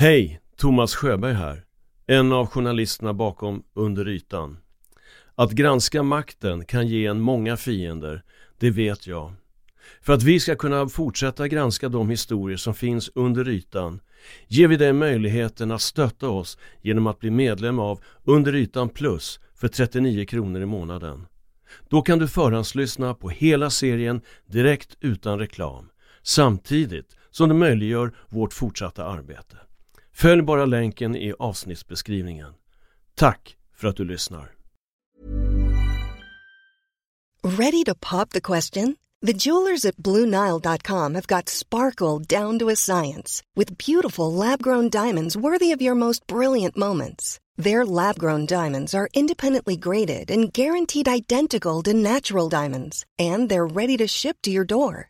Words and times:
Hej, 0.00 0.40
Thomas 0.56 0.94
Sjöberg 0.94 1.32
här. 1.32 1.64
En 2.06 2.32
av 2.32 2.46
journalisterna 2.46 3.14
bakom 3.14 3.62
Under 3.74 4.08
ytan. 4.08 4.58
Att 5.34 5.52
granska 5.52 6.02
makten 6.02 6.64
kan 6.64 6.88
ge 6.88 7.06
en 7.06 7.20
många 7.20 7.56
fiender, 7.56 8.22
det 8.58 8.70
vet 8.70 9.06
jag. 9.06 9.32
För 10.02 10.12
att 10.12 10.22
vi 10.22 10.40
ska 10.40 10.56
kunna 10.56 10.88
fortsätta 10.88 11.48
granska 11.48 11.88
de 11.88 12.10
historier 12.10 12.56
som 12.56 12.74
finns 12.74 13.10
under 13.14 13.48
ytan 13.48 14.00
ger 14.48 14.68
vi 14.68 14.76
dig 14.76 14.92
möjligheten 14.92 15.70
att 15.70 15.82
stötta 15.82 16.28
oss 16.28 16.58
genom 16.82 17.06
att 17.06 17.18
bli 17.18 17.30
medlem 17.30 17.78
av 17.78 18.00
Under 18.24 18.54
ytan 18.54 18.88
plus 18.88 19.40
för 19.54 19.68
39 19.68 20.26
kronor 20.26 20.62
i 20.62 20.66
månaden. 20.66 21.26
Då 21.88 22.02
kan 22.02 22.18
du 22.18 22.28
förhandslyssna 22.28 23.14
på 23.14 23.28
hela 23.28 23.70
serien 23.70 24.20
direkt 24.46 24.96
utan 25.00 25.38
reklam 25.38 25.90
samtidigt 26.22 27.16
som 27.30 27.48
det 27.48 27.54
möjliggör 27.54 28.12
vårt 28.28 28.52
fortsatta 28.52 29.04
arbete. 29.04 29.56
Följ 30.22 30.42
bara 30.42 30.64
länken 30.64 31.16
i 31.16 31.34
avsnittsbeskrivningen. 31.38 32.52
Tack 33.14 33.56
för 33.76 33.88
att 33.88 33.96
du 33.96 34.04
lyssnar. 34.04 34.52
Ready 37.42 37.84
to 37.84 37.94
pop 38.00 38.30
the 38.30 38.40
question? 38.40 38.96
The 39.26 39.32
jewelers 39.32 39.84
at 39.84 39.96
BlueNile.com 39.96 41.14
have 41.14 41.26
got 41.26 41.48
sparkle 41.48 42.18
down 42.38 42.58
to 42.58 42.68
a 42.68 42.76
science 42.76 43.42
with 43.56 43.78
beautiful 43.86 44.48
lab-grown 44.48 44.90
diamonds 44.90 45.36
worthy 45.36 45.74
of 45.74 45.82
your 45.82 45.94
most 45.94 46.26
brilliant 46.26 46.76
moments. 46.76 47.38
Their 47.64 47.84
lab-grown 47.84 48.46
diamonds 48.46 48.94
are 48.94 49.08
independently 49.14 49.76
graded 49.76 50.30
and 50.30 50.52
guaranteed 50.52 51.08
identical 51.08 51.82
to 51.82 51.92
natural 51.92 52.48
diamonds, 52.48 53.04
and 53.18 53.48
they're 53.48 53.74
ready 53.74 53.96
to 53.96 54.06
ship 54.06 54.36
to 54.42 54.50
your 54.50 54.66
door. 54.66 55.09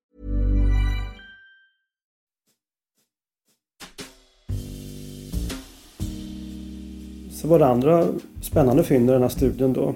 Så 7.41 7.47
var 7.47 7.59
det 7.59 7.65
andra 7.65 8.07
spännande 8.41 8.83
fynd 8.83 9.09
i 9.09 9.13
den 9.13 9.21
här 9.21 9.29
studien 9.29 9.73
då. 9.73 9.93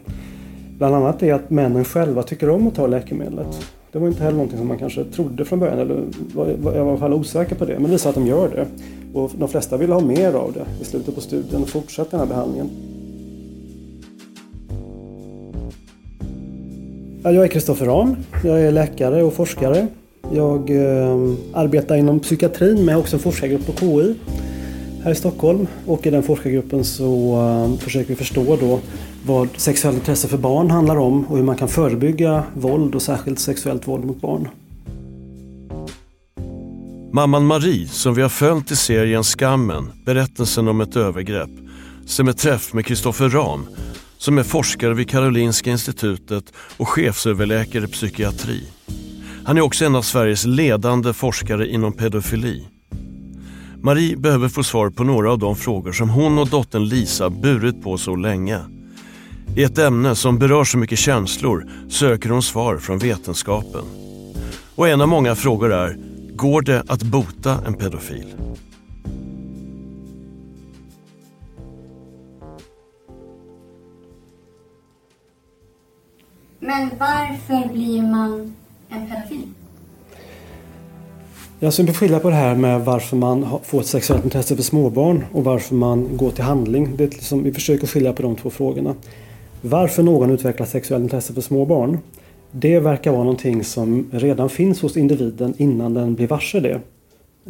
Bland 0.77 0.95
annat 0.95 1.19
det 1.19 1.31
att 1.31 1.49
männen 1.49 1.85
själva 1.85 2.23
tycker 2.23 2.49
om 2.49 2.67
att 2.67 2.75
ta 2.75 2.87
läkemedlet. 2.87 3.67
Det 3.91 3.99
var 3.99 4.07
inte 4.07 4.23
heller 4.23 4.37
någonting 4.37 4.57
som 4.57 4.67
man 4.67 4.77
kanske 4.77 5.03
trodde 5.03 5.45
från 5.45 5.59
början, 5.59 5.79
eller 5.79 6.03
var, 6.35 6.47
jag 6.47 6.57
var 6.57 6.75
i 6.75 6.79
alla 6.79 6.97
fall 6.97 7.13
osäker 7.13 7.55
på 7.55 7.65
det. 7.65 7.73
Men 7.73 7.83
det 7.83 7.89
visar 7.89 8.09
att 8.09 8.15
de 8.15 8.27
gör 8.27 8.49
det. 8.49 8.67
Och 9.19 9.31
de 9.37 9.49
flesta 9.49 9.77
ville 9.77 9.93
ha 9.93 10.01
mer 10.01 10.33
av 10.33 10.53
det 10.53 10.65
i 10.81 10.85
slutet 10.85 11.15
på 11.15 11.21
studien 11.21 11.61
och 11.61 11.69
fortsätta 11.69 12.17
den 12.17 12.19
här 12.19 12.27
behandlingen. 12.27 12.69
Jag 17.23 17.35
är 17.35 17.47
Kristoffer 17.47 17.85
Ram. 17.85 18.15
Jag 18.43 18.61
är 18.61 18.71
läkare 18.71 19.23
och 19.23 19.33
forskare. 19.33 19.87
Jag 20.33 20.69
eh, 20.69 21.33
arbetar 21.53 21.95
inom 21.95 22.19
psykiatrin 22.19 22.85
men 22.85 22.95
har 22.95 23.01
också 23.01 23.15
en 23.15 23.19
forskargrupp 23.19 23.65
på 23.65 23.73
KI 23.73 24.15
här 25.05 25.11
i 25.11 25.15
Stockholm. 25.15 25.67
Och 25.85 26.07
i 26.07 26.09
den 26.09 26.23
forskargruppen 26.23 26.83
så 26.83 27.35
eh, 27.41 27.79
försöker 27.79 28.09
vi 28.09 28.15
förstå 28.15 28.55
då 28.55 28.79
vad 29.25 29.49
sexuellt 29.57 29.97
intresse 29.97 30.27
för 30.27 30.37
barn 30.37 30.71
handlar 30.71 30.95
om 30.95 31.25
och 31.25 31.37
hur 31.37 31.43
man 31.43 31.55
kan 31.55 31.67
förebygga 31.67 32.43
våld 32.53 32.95
och 32.95 33.01
särskilt 33.01 33.39
sexuellt 33.39 33.87
våld 33.87 34.05
mot 34.05 34.21
barn. 34.21 34.47
Mamman 37.13 37.45
Marie, 37.45 37.87
som 37.87 38.13
vi 38.13 38.21
har 38.21 38.29
följt 38.29 38.71
i 38.71 38.75
serien 38.75 39.23
Skammen, 39.23 39.91
berättelsen 40.05 40.67
om 40.67 40.81
ett 40.81 40.95
övergrepp, 40.95 41.49
som 42.05 42.27
ett 42.27 42.37
träff 42.37 42.73
med 42.73 42.85
Kristoffer 42.85 43.29
Ram, 43.29 43.67
som 44.17 44.37
är 44.37 44.43
forskare 44.43 44.93
vid 44.93 45.09
Karolinska 45.09 45.71
institutet 45.71 46.53
och 46.77 46.89
chefsöverläkare 46.89 47.83
i 47.83 47.87
psykiatri. 47.87 48.67
Han 49.45 49.57
är 49.57 49.61
också 49.61 49.85
en 49.85 49.95
av 49.95 50.01
Sveriges 50.01 50.45
ledande 50.45 51.13
forskare 51.13 51.67
inom 51.67 51.93
pedofili. 51.93 52.65
Marie 53.85 54.17
behöver 54.17 54.49
få 54.49 54.63
svar 54.63 54.89
på 54.89 55.03
några 55.03 55.31
av 55.31 55.39
de 55.39 55.55
frågor 55.55 55.91
som 55.91 56.09
hon 56.09 56.37
och 56.37 56.49
dottern 56.49 56.85
Lisa 56.85 57.29
burit 57.29 57.83
på 57.83 57.97
så 57.97 58.15
länge. 58.15 58.59
I 59.55 59.63
ett 59.63 59.77
ämne 59.77 60.15
som 60.15 60.39
berör 60.39 60.63
så 60.63 60.77
mycket 60.77 60.99
känslor 60.99 61.69
söker 61.89 62.29
hon 62.29 62.41
svar 62.41 62.77
från 62.77 62.97
vetenskapen. 62.97 63.83
Och 64.75 64.87
en 64.87 65.01
av 65.01 65.07
många 65.07 65.35
frågor 65.35 65.73
är, 65.73 65.97
går 66.35 66.61
det 66.61 66.83
att 66.87 67.03
bota 67.03 67.59
en 67.67 67.73
pedofil? 67.73 68.35
Men 76.59 76.89
varför 76.99 77.73
blir 77.73 78.01
man 78.01 78.55
en 78.89 79.09
pedofil? 79.09 79.47
Jag 81.59 81.73
skulle 81.73 81.93
skilja 81.93 82.19
på 82.19 82.29
det 82.29 82.35
här 82.35 82.55
med 82.55 82.85
varför 82.85 83.17
man 83.17 83.47
får 83.63 83.79
ett 83.79 83.85
sexuellt 83.85 84.23
intresse 84.23 84.55
för 84.55 84.63
småbarn 84.63 85.25
och 85.31 85.43
varför 85.43 85.75
man 85.75 86.17
går 86.17 86.31
till 86.31 86.43
handling. 86.43 86.97
Det 86.97 87.03
är 87.03 87.07
liksom, 87.07 87.43
vi 87.43 87.51
försöker 87.51 87.87
skilja 87.87 88.13
på 88.13 88.21
de 88.21 88.35
två 88.35 88.49
frågorna. 88.49 88.95
Varför 89.61 90.03
någon 90.03 90.31
utvecklar 90.31 90.65
sexuellt 90.65 91.03
intresse 91.03 91.33
för 91.33 91.41
småbarn, 91.41 91.97
det 92.51 92.79
verkar 92.79 93.11
vara 93.11 93.23
någonting 93.23 93.63
som 93.63 94.07
redan 94.11 94.49
finns 94.49 94.81
hos 94.81 94.97
individen 94.97 95.53
innan 95.57 95.93
den 95.93 96.15
blir 96.15 96.27
varse 96.27 96.59
det. 96.59 96.79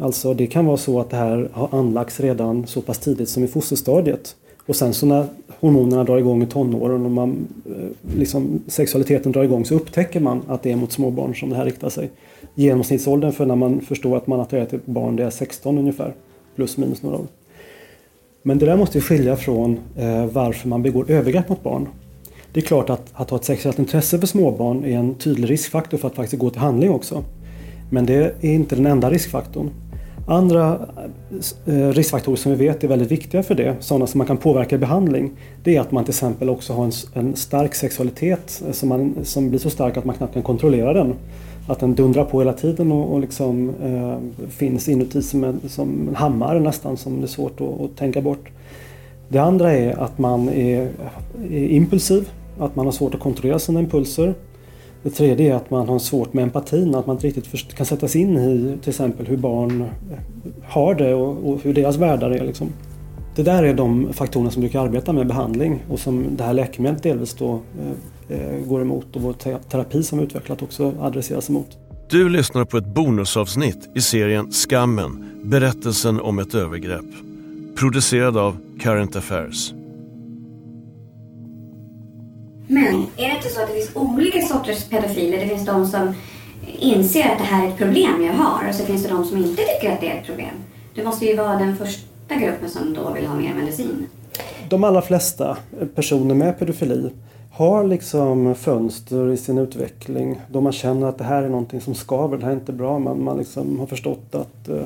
Alltså 0.00 0.34
det 0.34 0.46
kan 0.46 0.66
vara 0.66 0.76
så 0.76 1.00
att 1.00 1.10
det 1.10 1.16
här 1.16 1.48
har 1.52 1.68
anlagts 1.78 2.20
redan 2.20 2.66
så 2.66 2.80
pass 2.80 2.98
tidigt 2.98 3.28
som 3.28 3.44
i 3.44 3.48
fosterstadiet. 3.48 4.36
Och 4.66 4.76
sen 4.76 4.94
så 4.94 5.06
när 5.06 5.26
hormonerna 5.60 6.04
drar 6.04 6.18
igång 6.18 6.42
i 6.42 6.46
tonåren 6.46 7.04
och 7.04 7.10
man, 7.10 7.46
eh, 7.66 8.16
liksom, 8.18 8.60
sexualiteten 8.66 9.32
drar 9.32 9.42
igång 9.42 9.64
så 9.64 9.74
upptäcker 9.74 10.20
man 10.20 10.42
att 10.48 10.62
det 10.62 10.72
är 10.72 10.76
mot 10.76 10.92
småbarn 10.92 11.34
som 11.34 11.50
det 11.50 11.56
här 11.56 11.64
riktar 11.64 11.88
sig. 11.88 12.10
Genomsnittsåldern 12.58 13.32
för 13.32 13.46
när 13.46 13.56
man 13.56 13.80
förstår 13.80 14.16
att 14.16 14.26
man 14.26 14.40
attraherar 14.40 14.66
till 14.66 14.78
ett 14.78 14.86
barn 14.86 15.16
det 15.16 15.24
är 15.24 15.30
16 15.30 15.78
ungefär. 15.78 16.14
Plus 16.54 16.76
minus 16.76 17.02
några 17.02 17.16
år. 17.16 17.26
Men 18.42 18.58
det 18.58 18.66
där 18.66 18.76
måste 18.76 18.98
ju 18.98 19.02
skilja 19.02 19.36
från 19.36 19.78
eh, 19.96 20.26
varför 20.26 20.68
man 20.68 20.82
begår 20.82 21.10
övergrepp 21.10 21.48
mot 21.48 21.62
barn. 21.62 21.88
Det 22.52 22.60
är 22.60 22.64
klart 22.64 22.90
att, 22.90 23.10
att 23.12 23.30
ha 23.30 23.38
ett 23.38 23.44
sexuellt 23.44 23.78
intresse 23.78 24.18
för 24.18 24.26
småbarn 24.26 24.84
är 24.84 24.98
en 24.98 25.14
tydlig 25.14 25.50
riskfaktor 25.50 25.98
för 25.98 26.08
att 26.08 26.14
faktiskt 26.14 26.40
gå 26.40 26.50
till 26.50 26.60
handling 26.60 26.90
också. 26.90 27.24
Men 27.90 28.06
det 28.06 28.14
är 28.40 28.50
inte 28.50 28.76
den 28.76 28.86
enda 28.86 29.10
riskfaktorn. 29.10 29.70
Andra 30.28 30.86
eh, 31.66 31.88
riskfaktorer 31.88 32.36
som 32.36 32.52
vi 32.52 32.58
vet 32.58 32.84
är 32.84 32.88
väldigt 32.88 33.10
viktiga 33.10 33.42
för 33.42 33.54
det, 33.54 33.76
sådana 33.80 34.06
som 34.06 34.18
man 34.18 34.26
kan 34.26 34.36
påverka 34.36 34.74
i 34.74 34.78
behandling, 34.78 35.30
det 35.64 35.76
är 35.76 35.80
att 35.80 35.92
man 35.92 36.04
till 36.04 36.10
exempel 36.10 36.48
också 36.48 36.72
har 36.72 36.84
en, 36.84 36.92
en 37.14 37.36
stark 37.36 37.74
sexualitet 37.74 38.62
eh, 38.66 38.72
som, 38.72 38.88
man, 38.88 39.14
som 39.22 39.48
blir 39.50 39.60
så 39.60 39.70
stark 39.70 39.96
att 39.96 40.04
man 40.04 40.16
knappt 40.16 40.34
kan 40.34 40.42
kontrollera 40.42 40.92
den. 40.92 41.14
Att 41.66 41.80
den 41.80 41.94
dundrar 41.94 42.24
på 42.24 42.40
hela 42.40 42.52
tiden 42.52 42.92
och, 42.92 43.12
och 43.12 43.20
liksom, 43.20 43.72
eh, 43.82 44.48
finns 44.48 44.88
inuti 44.88 45.22
som 45.22 45.44
en, 45.44 45.60
som 45.68 46.08
en 46.08 46.16
hammare 46.16 46.60
nästan 46.60 46.96
som 46.96 47.20
det 47.20 47.24
är 47.24 47.28
svårt 47.28 47.60
att, 47.60 47.80
att 47.80 47.96
tänka 47.96 48.20
bort. 48.20 48.50
Det 49.28 49.38
andra 49.38 49.72
är 49.72 50.00
att 50.00 50.18
man 50.18 50.48
är, 50.48 50.90
är 51.50 51.66
impulsiv, 51.68 52.30
att 52.58 52.76
man 52.76 52.86
har 52.86 52.92
svårt 52.92 53.14
att 53.14 53.20
kontrollera 53.20 53.58
sina 53.58 53.80
impulser. 53.80 54.34
Det 55.02 55.10
tredje 55.10 55.52
är 55.52 55.56
att 55.56 55.70
man 55.70 55.88
har 55.88 55.98
svårt 55.98 56.32
med 56.32 56.42
empatin, 56.42 56.94
att 56.94 57.06
man 57.06 57.16
inte 57.16 57.26
riktigt 57.26 57.74
kan 57.74 57.86
sätta 57.86 58.08
sig 58.08 58.20
in 58.20 58.36
i 58.38 58.76
till 58.82 58.90
exempel 58.90 59.26
hur 59.26 59.36
barn 59.36 59.80
eh, 59.80 60.18
har 60.64 60.94
det 60.94 61.14
och, 61.14 61.50
och 61.50 61.62
hur 61.62 61.74
deras 61.74 61.96
världar 61.96 62.30
är. 62.30 62.44
Liksom. 62.44 62.68
Det 63.36 63.42
där 63.42 63.62
är 63.62 63.74
de 63.74 64.12
faktorerna 64.12 64.50
som 64.50 64.60
brukar 64.60 64.80
arbeta 64.80 65.12
med 65.12 65.26
behandling 65.26 65.84
och 65.90 65.98
som 65.98 66.26
det 66.36 66.44
här 66.44 66.54
läkemedlet 66.54 67.02
delvis 67.02 67.34
då 67.34 67.52
eh 67.52 67.96
går 68.66 68.82
emot 68.82 69.16
och 69.16 69.22
vår 69.22 69.32
terapi 69.58 70.02
som 70.02 70.18
vi 70.18 70.24
utvecklat 70.24 70.62
också 70.62 70.94
adresseras 71.00 71.48
emot. 71.50 71.78
Du 72.10 72.28
lyssnar 72.28 72.64
på 72.64 72.76
ett 72.76 72.86
bonusavsnitt 72.86 73.88
i 73.94 74.00
serien 74.00 74.52
Skammen, 74.52 75.30
berättelsen 75.44 76.20
om 76.20 76.38
ett 76.38 76.54
övergrepp. 76.54 77.06
Producerad 77.76 78.36
av 78.36 78.56
Current 78.80 79.16
Affairs. 79.16 79.72
Men 82.68 83.06
är 83.16 83.28
det 83.28 83.36
inte 83.36 83.48
så 83.48 83.62
att 83.62 83.68
det 83.68 83.74
finns 83.74 83.90
olika 83.94 84.40
sorters 84.40 84.84
pedofiler? 84.84 85.38
Det 85.38 85.48
finns 85.48 85.66
de 85.66 85.86
som 85.86 86.14
inser 86.78 87.30
att 87.30 87.38
det 87.38 87.44
här 87.44 87.66
är 87.66 87.68
ett 87.68 87.78
problem 87.78 88.24
jag 88.24 88.32
har 88.32 88.68
och 88.68 88.74
så 88.74 88.84
finns 88.84 89.02
det 89.02 89.08
de 89.08 89.24
som 89.24 89.36
inte 89.36 89.62
tycker 89.62 89.92
att 89.92 90.00
det 90.00 90.10
är 90.10 90.20
ett 90.20 90.26
problem. 90.26 90.54
Det 90.94 91.04
måste 91.04 91.26
ju 91.26 91.36
vara 91.36 91.58
den 91.58 91.76
första 91.76 92.34
gruppen 92.34 92.70
som 92.70 92.94
då 92.94 93.12
vill 93.12 93.26
ha 93.26 93.36
mer 93.36 93.54
medicin. 93.54 94.06
De 94.68 94.84
allra 94.84 95.02
flesta 95.02 95.56
personer 95.94 96.34
med 96.34 96.58
pedofili 96.58 97.10
har 97.56 97.84
liksom 97.84 98.54
fönster 98.54 99.32
i 99.32 99.36
sin 99.36 99.58
utveckling 99.58 100.40
då 100.50 100.60
man 100.60 100.72
känner 100.72 101.06
att 101.06 101.18
det 101.18 101.24
här 101.24 101.42
är 101.42 101.48
någonting 101.48 101.80
som 101.80 101.94
skaver, 101.94 102.36
det 102.36 102.44
här 102.44 102.50
är 102.50 102.56
inte 102.56 102.72
bra. 102.72 102.98
Man, 102.98 103.24
man 103.24 103.38
liksom 103.38 103.78
har 103.78 103.86
förstått 103.86 104.34
att 104.34 104.68
eh, 104.68 104.82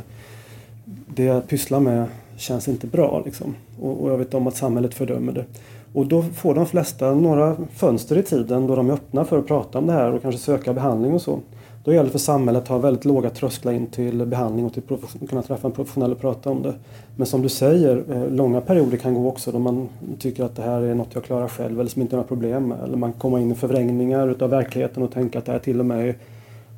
det 1.06 1.24
jag 1.24 1.48
pysslar 1.48 1.80
med 1.80 2.06
känns 2.36 2.68
inte 2.68 2.86
bra. 2.86 3.22
Liksom. 3.24 3.54
Och, 3.80 4.02
och, 4.02 4.10
jag 4.10 4.18
vet 4.18 4.34
om 4.34 4.46
att 4.46 4.56
samhället 4.56 4.94
fördömer 4.94 5.32
det. 5.32 5.44
Och 5.92 6.06
då 6.06 6.22
får 6.22 6.54
de 6.54 6.66
flesta 6.66 7.14
några 7.14 7.56
fönster 7.74 8.18
i 8.18 8.22
tiden 8.22 8.66
då 8.66 8.76
de 8.76 8.90
är 8.90 8.94
öppna 8.94 9.24
för 9.24 9.38
att 9.38 9.46
prata 9.46 9.78
om 9.78 9.86
det 9.86 9.92
här 9.92 10.12
och 10.12 10.22
kanske 10.22 10.40
söka 10.40 10.72
behandling 10.72 11.12
och 11.12 11.22
så. 11.22 11.38
Då 11.84 11.92
gäller 11.92 12.04
det 12.04 12.10
för 12.10 12.18
samhället 12.18 12.62
att 12.62 12.68
ha 12.68 12.78
väldigt 12.78 13.04
låga 13.04 13.30
trösklar 13.30 13.72
in 13.72 13.86
till 13.86 14.26
behandling 14.26 14.66
och 14.66 14.72
till 14.74 14.82
kunna 15.28 15.42
träffa 15.42 15.66
en 15.66 15.72
professionell 15.72 16.12
och 16.12 16.20
prata 16.20 16.50
om 16.50 16.62
det. 16.62 16.74
Men 17.16 17.26
som 17.26 17.42
du 17.42 17.48
säger, 17.48 18.04
eh, 18.10 18.30
långa 18.30 18.60
perioder 18.60 18.96
kan 18.96 19.14
gå 19.14 19.28
också 19.28 19.52
då 19.52 19.58
man 19.58 19.88
tycker 20.18 20.44
att 20.44 20.56
det 20.56 20.62
här 20.62 20.82
är 20.82 20.94
något 20.94 21.14
jag 21.14 21.24
klarar 21.24 21.48
själv 21.48 21.80
eller 21.80 21.90
som 21.90 22.02
inte 22.02 22.16
har 22.16 22.18
några 22.18 22.28
problem 22.28 22.68
med. 22.68 22.80
Eller 22.84 22.96
man 22.96 23.12
kommer 23.12 23.38
in 23.38 23.52
i 23.52 23.54
förvrängningar 23.54 24.28
utav 24.28 24.50
verkligheten 24.50 25.02
och 25.02 25.12
tänker 25.12 25.38
att 25.38 25.46
det 25.46 25.52
här 25.52 25.58
till 25.58 25.80
och 25.80 25.86
med 25.86 26.08
är, 26.08 26.16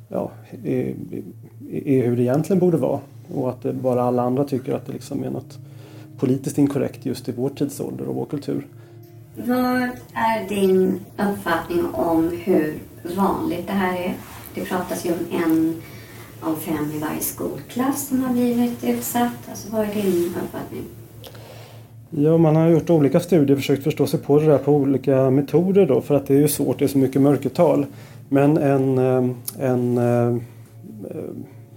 ja, 0.07 0.31
är, 0.63 0.95
är 1.69 2.03
hur 2.03 2.17
det 2.17 2.23
egentligen 2.23 2.59
borde 2.59 2.77
vara. 2.77 2.99
Och 3.35 3.49
att 3.49 3.63
bara 3.63 4.03
alla 4.03 4.21
andra 4.21 4.43
tycker 4.43 4.73
att 4.73 4.85
det 4.85 4.93
liksom 4.93 5.23
är 5.23 5.29
något 5.29 5.59
politiskt 6.17 6.57
inkorrekt 6.57 7.05
just 7.05 7.29
i 7.29 7.31
vår 7.31 7.49
tidsålder 7.49 8.05
och 8.05 8.15
vår 8.15 8.25
kultur. 8.25 8.67
Vad 9.35 9.89
är 10.13 10.49
din 10.49 10.99
uppfattning 11.17 11.85
om 11.93 12.31
hur 12.43 12.77
vanligt 13.15 13.67
det 13.67 13.73
här 13.73 13.97
är? 13.97 14.15
Det 14.55 14.65
pratas 14.65 15.05
ju 15.05 15.11
om 15.11 15.19
en 15.31 15.81
av 16.41 16.55
fem 16.55 16.91
i 16.95 16.99
varje 16.99 17.21
skolklass 17.21 18.07
som 18.07 18.23
har 18.23 18.33
blivit 18.33 18.83
utsatt. 18.83 19.49
Alltså, 19.49 19.67
vad 19.71 19.81
är 19.81 19.93
din 19.93 20.33
uppfattning? 20.43 20.83
Ja, 22.09 22.37
man 22.37 22.55
har 22.55 22.69
gjort 22.69 22.89
olika 22.89 23.19
studier 23.19 23.51
och 23.51 23.57
försökt 23.57 23.83
förstå 23.83 24.07
sig 24.07 24.19
på 24.19 24.39
det 24.39 24.45
där 24.45 24.57
på 24.57 24.71
olika 24.71 25.29
metoder 25.29 25.85
då 25.85 26.01
för 26.01 26.15
att 26.15 26.27
det 26.27 26.33
är 26.33 26.39
ju 26.39 26.47
svårt, 26.47 26.79
det 26.79 26.85
är 26.85 26.89
så 26.89 26.97
mycket 26.97 27.21
mörkertal. 27.21 27.85
Men 28.29 28.57
en, 28.57 28.97
ehm, 28.97 29.35
en 29.59 29.97
ehm, 29.97 30.41
eh, 31.09 31.19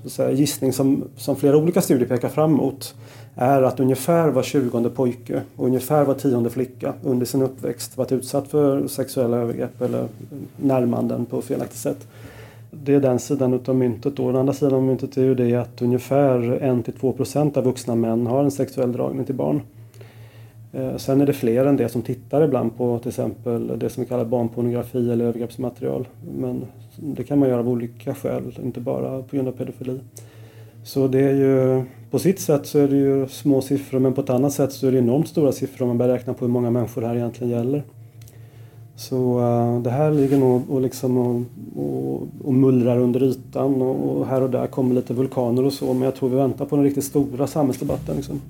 så 0.03 0.11
säga, 0.11 0.31
gissning 0.31 0.73
som, 0.73 1.05
som 1.17 1.37
flera 1.37 1.57
olika 1.57 1.83
studier 1.83 2.09
pekar 2.09 2.29
fram 2.29 2.53
mot 2.53 2.95
är 3.35 3.63
att 3.63 3.81
ungefär 3.81 4.29
var 4.29 4.43
tjugonde 4.43 4.91
pojke 4.91 5.43
och 5.57 5.67
ungefär 5.67 6.05
var 6.05 6.15
tionde 6.15 6.51
flicka 6.51 6.93
under 7.03 7.27
sin 7.27 7.43
uppväxt 7.43 7.97
varit 7.97 8.13
utsatt 8.13 8.49
för 8.49 8.89
sexuella 8.89 9.37
övergrepp 9.37 9.83
eller 9.83 10.09
närmanden 10.57 11.27
på 11.27 11.43
felaktigt 11.43 11.79
sätt. 11.79 12.07
Det 12.87 12.95
är 12.95 13.01
den 13.01 13.19
sidan 13.19 13.55
utav 13.55 13.77
myntet. 13.77 14.17
Då. 14.17 14.27
Den 14.27 14.37
andra 14.37 14.53
sidan 14.53 14.75
av 14.75 14.83
myntet 14.83 15.17
är 15.17 15.23
ju 15.23 15.35
det 15.35 15.55
att 15.55 15.83
ungefär 15.83 16.39
1-2 16.39 17.13
procent 17.13 17.57
av 17.57 17.65
vuxna 17.65 17.95
män 17.95 18.27
har 18.27 18.45
en 18.45 18.51
sexuell 18.51 18.93
dragning 18.93 19.25
till 19.25 19.35
barn. 19.35 19.61
Eh, 20.73 20.97
sen 20.97 21.21
är 21.21 21.27
det 21.27 21.33
fler 21.33 21.67
än 21.67 21.77
det 21.77 21.89
som 21.89 22.03
tittar 22.03 22.43
ibland 22.43 22.77
på 22.77 22.99
till 22.99 23.09
exempel 23.09 23.79
det 23.79 23.91
som 23.91 24.03
vi 24.03 24.09
kallar 24.09 24.25
barnpornografi 24.25 25.11
eller 25.11 25.25
övergreppsmaterial. 25.25 26.09
Men 26.39 26.65
det 26.97 27.25
kan 27.25 27.39
man 27.39 27.49
göra 27.49 27.61
av 27.61 27.69
olika 27.69 28.15
skäl, 28.15 28.59
inte 28.65 28.81
bara 28.81 29.23
på 29.23 29.37
grund 29.37 29.49
av 29.49 29.53
pedofili. 29.53 30.01
Så 30.85 31.09
det 31.09 31.21
är 31.21 31.35
ju, 31.35 31.85
på 32.11 32.19
sitt 32.19 32.41
sätt 32.41 32.67
så 32.67 32.79
är 32.79 32.89
det 32.89 32.97
ju 32.97 33.29
små 33.29 33.61
siffror 33.61 33.99
men 33.99 34.13
på 34.13 34.21
ett 34.21 34.31
annat 34.31 34.53
sätt 34.53 34.73
så 34.73 34.87
är 34.87 34.93
det 34.93 34.99
enormt 34.99 35.29
stora 35.29 35.53
siffror 35.53 35.83
om 35.83 35.89
man 35.89 35.99
börjar 35.99 36.17
räkna 36.17 36.35
på 36.35 36.45
hur 36.45 36.53
många 36.53 36.71
människor 36.71 37.03
det 37.03 37.09
här 37.09 37.17
egentligen 37.17 37.53
gäller. 37.53 37.83
Så 38.97 39.41
uh, 39.41 39.83
det 39.83 39.91
här 39.91 40.11
ligger 40.11 40.39
nog 40.39 40.71
och, 40.71 40.81
liksom 40.81 41.19
och, 41.19 41.43
och, 41.77 42.29
och 42.45 42.55
mullrar 42.55 42.99
under 42.99 43.23
ytan 43.23 43.83
och, 43.83 44.17
och, 44.17 44.27
här 44.27 44.43
och 44.43 44.51
där 44.51 44.67
kommer 44.67 44.95
lite 44.95 45.15
vulkaner 45.15 45.65
och 45.65 45.73
så 45.73 45.95
men 45.95 46.03
jag 46.03 46.15
tror 46.15 46.29
vi 46.29 46.37
väntar 46.37 46.65
på 46.65 46.77
den 46.77 46.85
riktigt 46.85 47.05
stora 47.05 47.47
samhällsdebatten. 47.47 48.17
Liksom. 48.17 48.41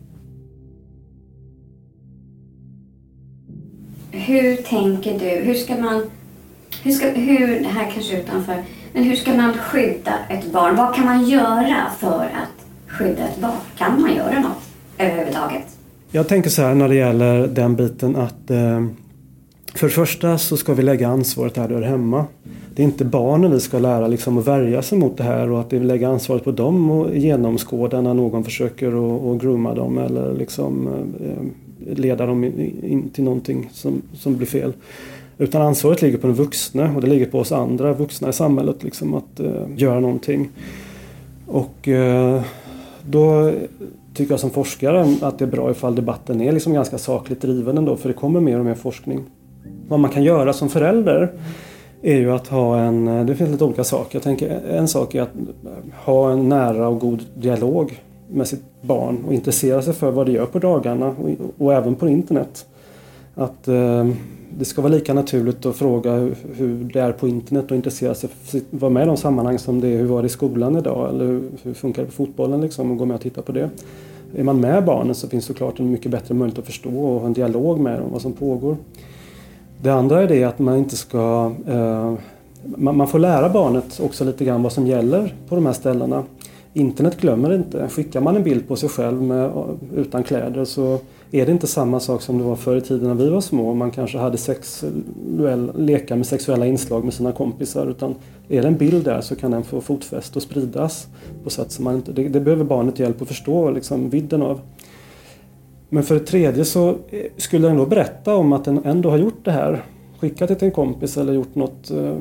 Hur 4.10 4.56
tänker 4.56 5.18
du? 5.18 5.44
Hur 5.44 5.54
ska 5.54 5.76
man... 5.76 6.02
Hur 6.82 6.92
ska, 6.92 7.08
hur, 7.08 7.46
det 7.46 7.68
här 7.68 7.90
kanske 7.90 8.20
utanför. 8.20 8.56
Men 8.92 9.02
hur 9.02 9.16
ska 9.16 9.34
man 9.34 9.52
skydda 9.52 10.12
ett 10.28 10.52
barn? 10.52 10.76
Vad 10.76 10.94
kan 10.94 11.04
man 11.04 11.28
göra 11.28 11.90
för 11.98 12.24
att 12.24 12.66
skydda 12.86 13.28
ett 13.28 13.40
barn? 13.40 13.56
Kan 13.78 14.00
man 14.00 14.14
göra 14.14 14.40
något 14.40 14.62
överhuvudtaget? 14.98 15.76
Jag 16.10 16.28
tänker 16.28 16.50
så 16.50 16.62
här 16.62 16.74
när 16.74 16.88
det 16.88 16.94
gäller 16.94 17.46
den 17.46 17.76
biten 17.76 18.16
att 18.16 18.50
eh, 18.50 18.86
för 19.76 19.86
det 19.86 19.92
första 19.92 20.38
så 20.38 20.56
ska 20.56 20.74
vi 20.74 20.82
lägga 20.82 21.08
ansvaret 21.08 21.54
där 21.54 21.68
det 21.68 21.74
hör 21.74 21.82
hemma. 21.82 22.24
Det 22.74 22.82
är 22.82 22.84
inte 22.84 23.04
barnen 23.04 23.52
vi 23.52 23.60
ska 23.60 23.78
lära 23.78 24.06
liksom 24.06 24.38
att 24.38 24.46
värja 24.46 24.82
sig 24.82 24.98
mot 24.98 25.16
det 25.16 25.24
här 25.24 25.50
och 25.50 25.60
att 25.60 25.72
vi 25.72 25.80
lägger 25.80 26.08
ansvaret 26.08 26.44
på 26.44 26.52
dem 26.52 26.90
och 26.90 27.16
genomskåda 27.16 28.00
när 28.00 28.14
någon 28.14 28.44
försöker 28.44 28.86
att, 28.86 29.22
att 29.22 29.42
grooma 29.42 29.74
dem 29.74 29.98
eller 29.98 30.34
liksom 30.34 30.88
eh, 31.20 31.96
leda 31.96 32.26
dem 32.26 32.44
in 32.44 33.10
till 33.12 33.24
någonting 33.24 33.68
som, 33.72 34.02
som 34.14 34.36
blir 34.36 34.46
fel. 34.46 34.72
Utan 35.38 35.62
ansvaret 35.62 36.02
ligger 36.02 36.18
på 36.18 36.26
den 36.26 36.36
vuxne 36.36 36.90
och 36.94 37.00
det 37.00 37.06
ligger 37.06 37.26
på 37.26 37.38
oss 37.38 37.52
andra 37.52 37.92
vuxna 37.92 38.28
i 38.28 38.32
samhället 38.32 38.82
liksom 38.82 39.14
att 39.14 39.40
uh, 39.40 39.62
göra 39.76 40.00
någonting. 40.00 40.48
Och 41.46 41.88
uh, 41.88 42.42
då 43.02 43.52
tycker 44.14 44.32
jag 44.32 44.40
som 44.40 44.50
forskare 44.50 45.16
att 45.20 45.38
det 45.38 45.44
är 45.44 45.48
bra 45.48 45.70
ifall 45.70 45.94
debatten 45.94 46.40
är 46.40 46.52
liksom 46.52 46.72
ganska 46.72 46.98
sakligt 46.98 47.40
driven 47.40 47.78
ändå 47.78 47.96
för 47.96 48.08
det 48.08 48.14
kommer 48.14 48.40
mer 48.40 48.58
och 48.58 48.64
mer 48.64 48.74
forskning. 48.74 49.24
Vad 49.88 50.00
man 50.00 50.10
kan 50.10 50.22
göra 50.22 50.52
som 50.52 50.68
förälder 50.68 51.32
är 52.02 52.16
ju 52.16 52.32
att 52.32 52.48
ha 52.48 52.78
en, 52.78 53.08
eh, 53.08 53.24
det 53.24 53.34
finns 53.34 53.50
lite 53.50 53.64
olika 53.64 53.84
saker. 53.84 54.16
Jag 54.16 54.22
tänker 54.22 54.50
eh, 54.50 54.78
en 54.78 54.88
sak 54.88 55.14
är 55.14 55.22
att 55.22 55.36
eh, 55.36 55.70
ha 56.04 56.30
en 56.30 56.48
nära 56.48 56.88
och 56.88 57.00
god 57.00 57.24
dialog 57.34 58.02
med 58.28 58.46
sitt 58.46 58.62
barn 58.82 59.24
och 59.26 59.34
intressera 59.34 59.82
sig 59.82 59.94
för 59.94 60.10
vad 60.10 60.26
det 60.26 60.32
gör 60.32 60.46
på 60.46 60.58
dagarna 60.58 61.06
och, 61.08 61.28
och 61.58 61.74
även 61.74 61.94
på 61.94 62.08
internet. 62.08 62.66
Att 63.34 63.68
eh, 63.68 64.08
det 64.58 64.64
ska 64.64 64.82
vara 64.82 64.92
lika 64.92 65.14
naturligt 65.14 65.66
att 65.66 65.76
fråga 65.76 66.12
hur 66.56 66.90
det 66.92 67.00
är 67.00 67.12
på 67.12 67.28
internet 67.28 67.70
och 67.70 67.76
intressera 67.76 68.14
sig 68.14 68.30
för 68.42 68.58
att 68.58 68.64
vara 68.70 68.90
med 68.90 69.02
i 69.02 69.06
de 69.06 69.16
sammanhang 69.16 69.58
som 69.58 69.80
det 69.80 69.88
är. 69.88 69.98
Hur 69.98 70.06
var 70.06 70.22
det 70.22 70.26
i 70.26 70.28
skolan 70.28 70.76
idag? 70.76 71.10
Eller 71.10 71.24
hur, 71.24 71.50
hur 71.62 71.74
funkar 71.74 72.02
det 72.02 72.06
på 72.06 72.14
fotbollen 72.14 72.60
liksom? 72.60 72.90
Och 72.90 72.98
gå 72.98 73.04
med 73.04 73.14
och 73.14 73.20
titta 73.20 73.42
på 73.42 73.52
det. 73.52 73.70
Är 74.36 74.42
man 74.42 74.60
med 74.60 74.84
barnen 74.84 75.14
så 75.14 75.28
finns 75.28 75.44
såklart 75.44 75.78
en 75.78 75.90
mycket 75.90 76.10
bättre 76.10 76.34
möjlighet 76.34 76.58
att 76.58 76.66
förstå 76.66 76.90
och 76.90 77.20
ha 77.20 77.26
en 77.26 77.32
dialog 77.32 77.80
med 77.80 77.98
dem 77.98 78.06
om 78.06 78.12
vad 78.12 78.22
som 78.22 78.32
pågår. 78.32 78.76
Det 79.82 79.90
andra 79.90 80.22
är 80.22 80.28
det 80.28 80.44
att 80.44 80.58
man 80.58 80.76
inte 80.76 80.96
ska... 80.96 81.52
Eh, 81.66 82.14
man, 82.76 82.96
man, 82.96 83.08
får 83.08 83.18
lära 83.18 83.48
barnet 83.48 84.00
också 84.00 84.24
lite 84.24 84.44
grann 84.44 84.62
vad 84.62 84.72
som 84.72 84.86
gäller 84.86 85.34
på 85.48 85.54
de 85.54 85.66
här 85.66 85.72
ställena. 85.72 86.22
Internet 86.72 87.20
glömmer 87.20 87.54
inte. 87.54 87.88
Skickar 87.88 88.20
man 88.20 88.36
en 88.36 88.42
bild 88.42 88.68
på 88.68 88.76
sig 88.76 88.88
själv 88.88 89.22
med, 89.22 89.44
eh, 89.44 89.64
utan 89.96 90.22
kläder 90.22 90.64
så 90.64 90.98
är 91.30 91.46
det 91.46 91.52
inte 91.52 91.66
samma 91.66 92.00
sak 92.00 92.22
som 92.22 92.38
det 92.38 92.44
var 92.44 92.56
förr 92.56 92.76
i 92.76 92.80
tiden 92.80 93.08
när 93.08 93.14
vi 93.14 93.28
var 93.28 93.40
små. 93.40 93.74
Man 93.74 93.90
kanske 93.90 94.18
hade 94.18 94.38
sexuell, 94.38 95.72
med 96.08 96.26
sexuella 96.26 96.66
inslag 96.66 97.04
med 97.04 97.14
sina 97.14 97.32
kompisar. 97.32 97.86
Utan 97.86 98.14
är 98.48 98.62
det 98.62 98.68
en 98.68 98.76
bild 98.76 99.04
där 99.04 99.20
så 99.20 99.36
kan 99.36 99.50
den 99.50 99.64
få 99.64 99.80
fotfäste 99.80 100.38
och 100.38 100.42
spridas 100.42 101.06
på 101.44 101.50
sätt 101.50 101.72
som 101.72 101.84
man 101.84 101.94
inte... 101.94 102.12
Det, 102.12 102.28
det 102.28 102.40
behöver 102.40 102.64
barnet 102.64 102.98
hjälp 102.98 103.22
att 103.22 103.28
förstå 103.28 103.70
liksom, 103.70 104.10
vidden 104.10 104.42
av. 104.42 104.60
Men 105.88 106.02
för 106.02 106.14
det 106.14 106.20
tredje 106.20 106.64
så 106.64 106.88
eh, 106.88 107.26
skulle 107.36 107.68
den 107.68 107.76
då 107.76 107.86
berätta 107.86 108.34
om 108.34 108.52
att 108.52 108.64
den 108.64 108.80
ändå 108.84 109.10
har 109.10 109.18
gjort 109.18 109.44
det 109.44 109.50
här. 109.50 109.84
Skickat 110.18 110.48
det 110.48 110.54
till 110.54 110.68
en 110.68 110.72
kompis 110.72 111.16
eller 111.16 111.32
gjort 111.32 111.54
något, 111.54 111.90
eh, 111.90 112.18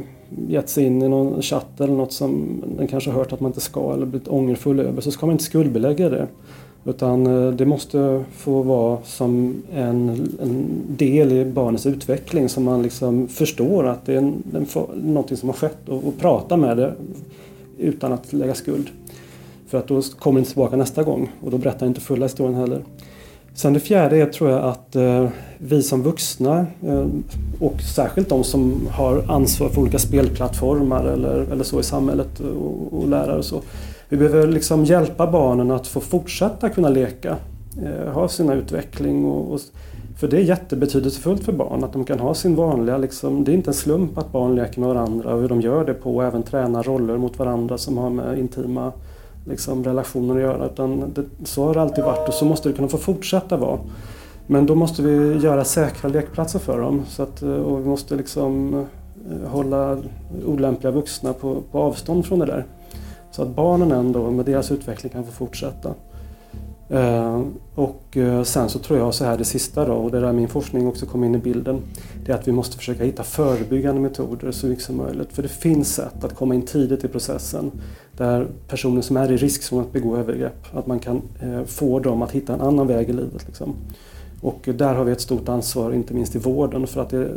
gett 0.47 0.69
sig 0.69 0.85
in 0.85 1.01
i 1.01 1.09
någon 1.09 1.41
chatt 1.41 1.81
eller 1.81 1.93
något 1.93 2.13
som 2.13 2.63
den 2.77 2.87
kanske 2.87 3.09
har 3.09 3.17
hört 3.17 3.33
att 3.33 3.39
man 3.39 3.49
inte 3.49 3.61
ska 3.61 3.93
eller 3.93 4.05
blivit 4.05 4.27
ångerfull 4.27 4.79
över. 4.79 5.01
Så 5.01 5.11
ska 5.11 5.25
man 5.25 5.33
inte 5.33 5.43
skuldbelägga 5.43 6.09
det. 6.09 6.27
Utan 6.85 7.27
eh, 7.27 7.51
det 7.51 7.65
måste 7.65 8.23
få 8.31 8.61
vara 8.61 8.97
som 9.03 9.63
en, 9.73 10.09
en 10.41 10.65
del 10.87 11.31
i 11.31 11.45
barnets 11.45 11.85
utveckling 11.85 12.49
som 12.49 12.63
man 12.63 12.83
liksom 12.83 13.27
förstår 13.27 13.87
att 13.87 14.05
det 14.05 14.13
är 14.13 14.17
en, 14.17 14.43
en, 14.53 14.67
någonting 14.93 15.37
som 15.37 15.49
har 15.49 15.53
skett 15.53 15.89
och, 15.89 16.07
och 16.07 16.17
prata 16.17 16.57
med 16.57 16.77
det 16.77 16.93
utan 17.77 18.13
att 18.13 18.33
lägga 18.33 18.53
skuld. 18.53 18.89
För 19.67 19.77
att 19.77 19.87
då 19.87 20.01
kommer 20.01 20.35
det 20.35 20.39
inte 20.39 20.51
tillbaka 20.51 20.75
nästa 20.75 21.03
gång 21.03 21.31
och 21.41 21.51
då 21.51 21.57
berättar 21.57 21.87
inte 21.87 22.01
fulla 22.01 22.25
historien 22.25 22.55
heller. 22.55 22.81
Sen 23.55 23.73
det 23.73 23.79
fjärde 23.79 24.17
är 24.17 24.25
tror 24.25 24.49
jag 24.49 24.63
att 24.63 24.95
eh, 24.95 25.27
vi 25.57 25.83
som 25.83 26.03
vuxna 26.03 26.65
eh, 26.81 27.05
och 27.59 27.81
särskilt 27.81 28.29
de 28.29 28.43
som 28.43 28.87
har 28.91 29.23
ansvar 29.27 29.69
för 29.69 29.81
olika 29.81 29.99
spelplattformar 29.99 31.05
eller, 31.05 31.51
eller 31.51 31.63
så 31.63 31.79
i 31.79 31.83
samhället 31.83 32.39
eh, 32.39 32.47
och, 32.47 32.93
och 32.93 33.09
lärare 33.09 33.37
och 33.37 33.45
så. 33.45 33.61
Vi 34.09 34.17
behöver 34.17 34.47
liksom 34.47 34.85
hjälpa 34.85 35.31
barnen 35.31 35.71
att 35.71 35.87
få 35.87 35.99
fortsätta 35.99 36.69
kunna 36.69 36.89
leka, 36.89 37.37
eh, 37.83 38.13
ha 38.13 38.27
sina 38.27 38.53
utveckling 38.53 39.25
och, 39.25 39.53
och 39.53 39.59
för 40.17 40.27
det 40.27 40.37
är 40.37 40.41
jättebetydelsefullt 40.41 41.43
för 41.43 41.51
barn 41.51 41.83
att 41.83 41.93
de 41.93 42.05
kan 42.05 42.19
ha 42.19 42.33
sin 42.33 42.55
vanliga, 42.55 42.97
liksom, 42.97 43.43
det 43.43 43.51
är 43.51 43.53
inte 43.53 43.69
en 43.69 43.73
slump 43.73 44.17
att 44.17 44.31
barn 44.31 44.55
leker 44.55 44.79
med 44.79 44.89
varandra 44.89 45.33
och 45.33 45.41
hur 45.41 45.49
de 45.49 45.61
gör 45.61 45.85
det 45.85 45.93
på 45.93 46.15
och 46.15 46.23
även 46.23 46.43
tränar 46.43 46.83
roller 46.83 47.17
mot 47.17 47.39
varandra 47.39 47.77
som 47.77 47.97
har 47.97 48.09
med 48.09 48.39
intima 48.39 48.91
liksom, 49.45 49.83
relationer 49.83 50.35
att 50.35 50.41
göra. 50.41 50.65
Utan 50.65 51.13
det, 51.13 51.25
så 51.43 51.65
har 51.65 51.73
det 51.73 51.81
alltid 51.81 52.03
varit 52.03 52.27
och 52.27 52.33
så 52.33 52.45
måste 52.45 52.69
det 52.69 52.75
kunna 52.75 52.87
få 52.87 52.97
fortsätta 52.97 53.57
vara. 53.57 53.79
Men 54.47 54.65
då 54.65 54.75
måste 54.75 55.01
vi 55.01 55.37
göra 55.37 55.63
säkra 55.63 56.09
lekplatser 56.09 56.59
för 56.59 56.81
dem. 56.81 57.03
Så 57.07 57.23
att, 57.23 57.41
eh, 57.41 57.49
och 57.49 57.79
vi 57.79 57.85
måste 57.85 58.15
liksom 58.15 58.73
eh, 59.31 59.49
hålla 59.49 59.97
olämpliga 60.45 60.91
vuxna 60.91 61.33
på, 61.33 61.61
på 61.71 61.79
avstånd 61.79 62.25
från 62.25 62.39
det 62.39 62.45
där. 62.45 62.65
Så 63.31 63.41
att 63.41 63.47
barnen 63.47 63.91
ändå 63.91 64.31
med 64.31 64.45
deras 64.45 64.71
utveckling 64.71 65.11
kan 65.11 65.23
få 65.23 65.31
fortsätta. 65.31 65.93
Eh, 66.89 67.41
och 67.75 68.17
eh, 68.17 68.43
sen 68.43 68.69
så 68.69 68.79
tror 68.79 68.99
jag 68.99 69.13
så 69.13 69.25
här 69.25 69.37
det 69.37 69.45
sista 69.45 69.85
då, 69.85 69.93
och 69.93 70.11
det 70.11 70.17
är 70.17 70.21
där 70.21 70.33
min 70.33 70.47
forskning 70.47 70.87
också 70.87 71.05
kommer 71.05 71.27
in 71.27 71.35
i 71.35 71.37
bilden, 71.37 71.81
det 72.25 72.31
är 72.31 72.35
att 72.35 72.47
vi 72.47 72.51
måste 72.51 72.77
försöka 72.77 73.03
hitta 73.03 73.23
förebyggande 73.23 74.01
metoder 74.01 74.51
så 74.51 74.67
mycket 74.67 74.83
som 74.83 74.97
möjligt. 74.97 75.33
För 75.33 75.41
det 75.41 75.49
finns 75.49 75.95
sätt 75.95 76.23
att 76.23 76.35
komma 76.35 76.55
in 76.55 76.61
tidigt 76.61 77.03
i 77.03 77.07
processen 77.07 77.71
där 78.17 78.47
personer 78.67 79.01
som 79.01 79.17
är 79.17 79.31
i 79.31 79.37
riskzon 79.37 79.81
att 79.81 79.91
begå 79.91 80.17
övergrepp, 80.17 80.65
att 80.73 80.87
man 80.87 80.99
kan 80.99 81.21
eh, 81.41 81.63
få 81.63 81.99
dem 81.99 82.21
att 82.21 82.31
hitta 82.31 82.53
en 82.53 82.61
annan 82.61 82.87
väg 82.87 83.09
i 83.09 83.13
livet. 83.13 83.47
Liksom. 83.47 83.75
Och 84.41 84.69
där 84.75 84.93
har 84.93 85.03
vi 85.03 85.11
ett 85.11 85.21
stort 85.21 85.49
ansvar, 85.49 85.93
inte 85.93 86.13
minst 86.13 86.35
i 86.35 86.39
vården, 86.39 86.87
för 86.87 87.01
att 87.01 87.09
det, 87.09 87.29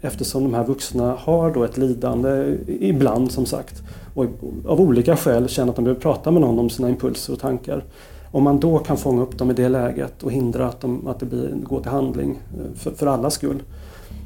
eftersom 0.00 0.42
de 0.42 0.54
här 0.54 0.64
vuxna 0.64 1.16
har 1.18 1.50
då 1.50 1.64
ett 1.64 1.76
lidande, 1.76 2.56
ibland 2.66 3.32
som 3.32 3.46
sagt, 3.46 3.82
och 4.14 4.26
av 4.66 4.80
olika 4.80 5.16
skäl 5.16 5.48
känner 5.48 5.70
att 5.70 5.76
de 5.76 5.84
behöver 5.84 6.00
prata 6.00 6.30
med 6.30 6.40
någon 6.40 6.58
om 6.58 6.70
sina 6.70 6.88
impulser 6.88 7.32
och 7.32 7.40
tankar. 7.40 7.84
Om 8.32 8.42
man 8.42 8.60
då 8.60 8.78
kan 8.78 8.96
fånga 8.96 9.22
upp 9.22 9.38
dem 9.38 9.50
i 9.50 9.54
det 9.54 9.68
läget 9.68 10.22
och 10.22 10.32
hindra 10.32 10.68
att, 10.68 10.80
de, 10.80 11.06
att 11.06 11.20
det 11.20 11.26
blir, 11.26 11.48
går 11.48 11.80
till 11.80 11.90
handling 11.90 12.30
eh, 12.30 12.78
för, 12.78 12.90
för 12.90 13.06
allas 13.06 13.34
skull, 13.34 13.62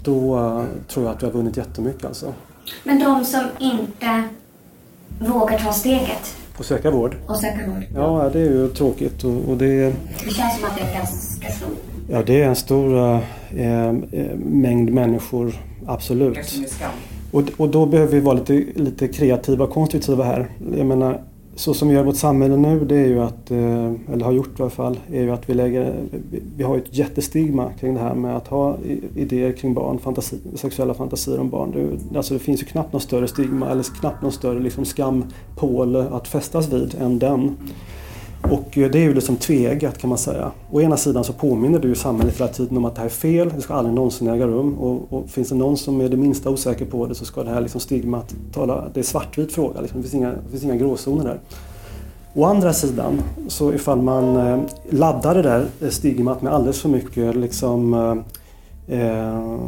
då 0.03 0.39
uh, 0.39 0.65
tror 0.89 1.07
jag 1.07 1.15
att 1.15 1.23
vi 1.23 1.27
har 1.27 1.33
vunnit 1.33 1.57
jättemycket. 1.57 2.05
Alltså. 2.05 2.33
Men 2.85 2.99
de 2.99 3.25
som 3.25 3.45
inte 3.59 4.23
vågar 5.19 5.59
ta 5.59 5.73
steget? 5.73 6.37
Och 6.59 6.65
söka 6.65 6.91
vård? 6.91 7.17
Och 7.27 7.37
söka 7.37 7.67
vård? 7.67 7.85
Ja, 7.95 8.31
det 8.33 8.41
är 8.41 8.45
ju 8.45 8.69
tråkigt. 8.69 9.25
Och, 9.25 9.49
och 9.49 9.57
det, 9.57 9.95
det 10.25 10.31
känns 10.31 10.57
som 10.57 10.69
att 10.69 10.77
det 10.77 10.83
är 10.83 10.95
ganska 10.95 11.51
stort. 11.51 11.79
Ja, 12.11 12.23
det 12.27 12.43
är 12.43 12.49
en 12.49 12.57
stor 12.57 13.21
äh, 13.51 13.93
mängd 14.37 14.91
människor, 14.93 15.55
absolut. 15.87 16.39
Och, 17.33 17.43
och 17.57 17.69
då 17.69 17.87
behöver 17.87 18.13
vi 18.13 18.21
vara 18.21 18.35
lite, 18.35 18.81
lite 18.81 19.09
kreativa 19.09 19.65
och 19.65 19.71
konstruktiva 19.71 20.25
här. 20.25 20.51
Jag 20.77 20.87
menar, 20.87 21.21
så 21.57 21.75
som 21.75 21.89
vi 21.89 21.95
gör 21.95 22.03
i 22.03 22.07
vårt 22.07 22.17
samhälle 22.17 22.57
nu, 22.57 22.85
det 22.85 22.97
är 22.97 23.07
ju 23.07 23.21
att, 23.21 23.51
eh, 23.51 23.93
eller 24.13 24.25
har 24.25 24.33
gjort 24.33 24.59
i 24.59 24.63
alla 24.63 24.71
fall, 24.71 24.99
är 25.13 25.23
ju 25.23 25.31
att 25.31 25.49
vi 25.51 25.55
lägger, 25.55 25.95
vi 26.57 26.65
har 26.65 26.77
ett 26.77 26.97
jättestigma 26.99 27.73
kring 27.81 27.95
det 27.95 28.01
här 28.01 28.15
med 28.15 28.37
att 28.37 28.49
ha 28.49 28.77
idéer 29.15 29.53
kring 29.53 29.75
barn, 29.75 29.99
fantasi, 29.99 30.37
sexuella 30.55 30.95
fantasier 30.95 31.41
om 31.41 31.51
barn. 31.51 31.99
Det, 32.11 32.17
alltså 32.17 32.35
det 32.35 32.41
finns 32.41 32.63
ju 32.63 32.67
knappt 32.67 32.93
något 32.93 33.03
större 33.03 33.29
stigma 33.29 33.71
eller 33.71 33.83
knappt 34.01 34.23
någon 34.23 34.33
större 34.33 34.61
liksom 34.61 34.85
skampål 34.85 35.97
att 35.97 36.29
fästas 36.29 36.73
vid 36.73 36.95
än 37.01 37.19
den. 37.19 37.57
Och 38.51 38.79
eh, 38.79 38.91
det 38.91 38.99
är 38.99 39.03
ju 39.03 39.15
liksom 39.15 39.37
tveeggat 39.37 39.99
kan 39.99 40.09
man 40.09 40.19
säga. 40.19 40.51
Å 40.71 40.81
ena 40.81 40.97
sidan 40.97 41.25
så 41.25 41.33
påminner 41.33 41.79
du 41.79 41.89
ju 41.89 41.95
samhället 41.95 42.41
hela 42.41 42.49
tiden 42.49 42.77
om 42.77 42.85
att 42.85 42.95
det 42.95 43.01
här 43.01 43.07
är 43.07 43.11
fel, 43.11 43.53
det 43.57 43.63
ska 43.63 43.75
aldrig 43.75 43.95
någonsin 43.95 44.29
äga 44.29 44.47
rum. 44.47 44.75
Och, 44.75 45.13
och 45.13 45.31
finns 45.31 45.49
det 45.49 45.55
någon 45.55 45.77
som 45.77 46.01
är 46.01 46.09
det 46.09 46.17
minsta 46.17 46.51
osäker 46.51 46.85
på 46.85 47.07
det 47.07 47.15
så 47.15 47.25
ska 47.25 47.43
det 47.43 47.51
här 47.51 47.61
liksom 47.61 47.81
stigmat 47.81 48.35
tala, 48.53 48.85
det 48.95 49.01
är 49.01 49.05
svartvit 49.05 49.53
fråga, 49.53 49.81
liksom. 49.81 50.03
det, 50.03 50.09
finns 50.09 50.15
inga, 50.15 50.31
det 50.31 50.51
finns 50.51 50.65
inga 50.65 50.77
gråzoner 50.77 51.25
där. 51.25 51.39
Å 52.35 52.45
andra 52.45 52.73
sidan, 52.73 53.23
så 53.49 53.73
ifall 53.73 54.03
man 54.03 54.37
eh, 54.37 54.59
laddar 54.91 55.35
det 55.35 55.43
där 55.43 55.67
eh, 55.81 55.89
stigmat 55.89 56.43
med 56.43 56.53
alldeles 56.53 56.81
för 56.81 56.89
mycket 56.89 57.37
liksom, 57.37 57.95
eh, 58.87 59.59